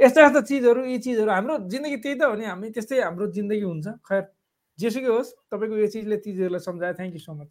यस्ता 0.00 0.18
यस्ता 0.24 0.40
चिजहरू 0.48 0.84
यी 0.84 0.98
चिजहरू 1.04 1.30
हाम्रो 1.30 1.54
जिन्दगी 1.68 1.96
त्यही 2.02 2.18
त 2.18 2.22
हो 2.24 2.34
नि 2.34 2.44
हामी 2.48 2.70
त्यस्तै 2.74 3.00
हाम्रो 3.02 3.26
जिन्दगी 3.36 3.64
हुन्छ। 3.68 3.86
खैर 4.08 4.22
जेसुकै 4.78 5.10
होस् 5.10 5.30
तपाईँको 5.50 5.76
यो 5.76 5.86
चिजले 5.94 6.16
चिजहरूलाई 6.24 6.62
सम्झायो 6.66 6.94
thank 6.98 7.14
you 7.14 7.22
so 7.22 7.32
much 7.34 7.50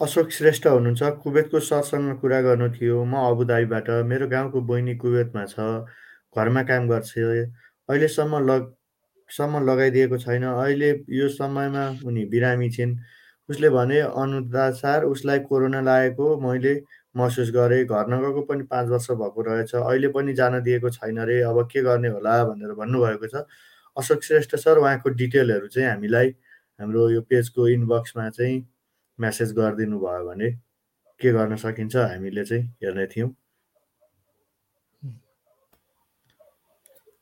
Ashok 0.00 0.30
Shrestha 0.30 0.66
हुनुहुन्छ 0.66 1.02
कुवेतको 1.22 1.60
सरसँग 1.66 2.08
कुरा 2.20 2.40
गर्नु 2.46 2.68
थियो 2.72 2.96
म 3.04 3.20
अबुधाबीबाट 3.28 3.88
मेरो 4.10 4.26
गाउँको 4.28 4.60
बहिनी 4.70 4.94
कुवेतमा 5.04 5.44
छ 5.52 5.68
घरमा 6.36 6.62
काम 6.70 6.88
गर्छ 6.88 7.12
अहिलेसम्म 7.88 8.40
लग 8.50 8.62
सम्म 9.30 9.64
लगाइदिएको 9.66 10.18
छैन। 10.18 10.44
अहिले 10.44 10.90
यो 11.10 11.28
समयमा 11.28 11.84
उनी 12.06 12.24
बिरामी 12.26 12.70
छिन्। 12.70 12.98
उसले 13.48 13.70
भने 13.70 14.00
अनुसार 14.00 15.04
उसलाई 15.04 15.38
कोरोना 15.48 15.80
लागेको 15.80 16.26
मैले 16.40 16.74
महसुस 17.16 17.50
गरेँ। 17.50 17.84
घर 17.84 18.06
नगएको 18.08 18.42
पनि 18.42 18.62
पाँच 18.70 18.88
वर्ष 18.88 19.10
भएको 19.10 19.42
रहेछ। 19.42 19.74
अहिले 19.74 20.08
पनि 20.08 20.32
जान 20.34 20.60
दिएको 20.62 20.90
छैन 20.90 21.18
रे। 21.20 21.40
अब 21.42 21.62
के 21.72 21.82
गर्ने 21.82 22.08
होला 22.08 22.44
भनेर 22.44 22.72
भन्नुभएको 22.74 23.26
छ। 23.26 23.46
अशोक 23.96 24.22
श्रेष्ठ 24.22 24.56
सर 24.56 24.78
उहाँको 24.78 25.10
डिटेलहरू 25.10 25.66
चाहिँ 25.68 25.88
हामीलाई 25.88 26.28
हाम्रो 26.80 27.08
यो 27.10 27.20
पेजको 27.22 27.68
इनबक्समा 27.68 28.28
चाहिँ 28.30 28.56
म्यासेज 29.18 29.52
गरिदिनु 29.52 29.98
भयो 29.98 30.24
भने 30.28 30.50
के 31.20 31.32
गर्न 31.32 31.56
सकिन्छ 31.56 31.96
हामीले 31.96 32.44
चाहिँ 32.44 32.64
हेर्ने 32.82 33.06
थियौँ। 33.06 33.30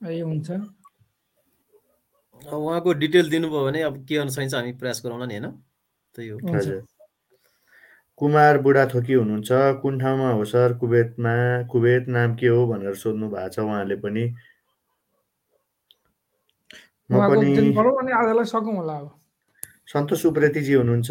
हुन्छ। 0.03 0.84
उहाँको 2.42 2.92
डिटेल 2.92 3.31
दिनुभयो 3.31 3.64
भने 3.64 3.83
अब 3.83 4.05
के 4.09 4.16
गर्न 4.16 4.29
सकिन्छ 4.29 4.55
हामी 4.55 4.73
प्रयास 4.73 5.03
गरौँला 5.05 5.27
नि 5.27 5.35
होइन? 5.35 5.51
त्यही 6.14 6.29
हो। 6.29 6.38
हजुर। 6.55 6.85
कुमार 8.16 8.59
बुढाथोकी 8.59 9.12
हुनुहुन्छ 9.12 9.49
कुन 9.83 9.99
ठाउँमा 9.99 10.31
हो 10.31 10.44
सर? 10.44 10.73
कुवेतमा 10.79 11.35
कुवेत 11.62 12.09
नाम 12.09 12.35
के 12.35 12.47
हो 12.47 12.66
भनेर 12.66 12.94
सोध्नु 12.94 13.29
भएको 13.29 13.49
छ 13.49 13.59
उहाँले 13.59 13.97
पनि। 13.97 14.25
म 17.11 17.29
पनि 17.29 17.73
सन्तोष 19.92 20.27
उप्रेतीजी 20.27 20.73
हुनुहुन्छ। 20.73 21.11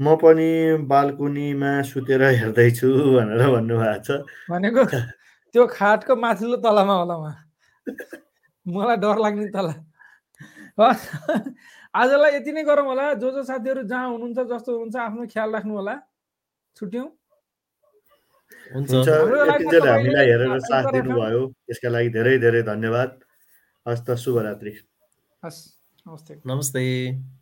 म 0.00 0.16
पनि 0.16 0.50
बालकुनीमा 0.86 1.82
सुतेर 1.82 2.22
हेर्दैछु 2.22 2.88
भनेर 2.88 3.42
भन्नुभएको 3.50 4.02
छ। 4.04 4.10
भनेको 4.50 4.84
त्यो 4.84 5.66
खाटको 5.66 6.16
माथिल्लो 6.16 6.56
तलामा 6.56 6.94
होला 6.94 7.14
उहाँ। 7.14 7.36
मलाई 8.66 8.96
डर 8.96 9.18
लाग्ने 9.18 9.48
तला। 9.48 9.89
आजलाई 11.94 12.34
यति 12.34 12.52
नै 12.52 12.62
गरौँ 12.64 12.86
होला। 12.86 13.14
जो 13.14 13.30
जो 13.30 13.42
साथीहरू 13.44 13.82
जहाँ 13.82 14.08
हुनुहुन्छ 14.10 14.38
जस्तो 14.38 14.72
हुनुहुन्छ 14.72 14.96
आफ्नो 14.96 15.26
ख्याल 15.26 15.50
राख्नु 15.52 15.74
होला। 15.74 15.94
छुट्यौँ। 16.76 17.08
हामीलाई 18.72 20.26
हेरेर 20.26 20.58
साथ 20.60 20.92
दिनुभयो। 20.92 21.46
त्यसका 21.46 21.88
लागि 21.88 22.08
धेरै 22.08 22.38
धेरै 22.38 22.62
धन्यवाद। 22.62 23.20
हस् 23.86 24.04
त 24.06 24.14
शुभरात्रि। 24.14 24.72
हस् 25.44 25.60
नमस्ते। 26.06 26.40
नमस्ते। 26.46 27.39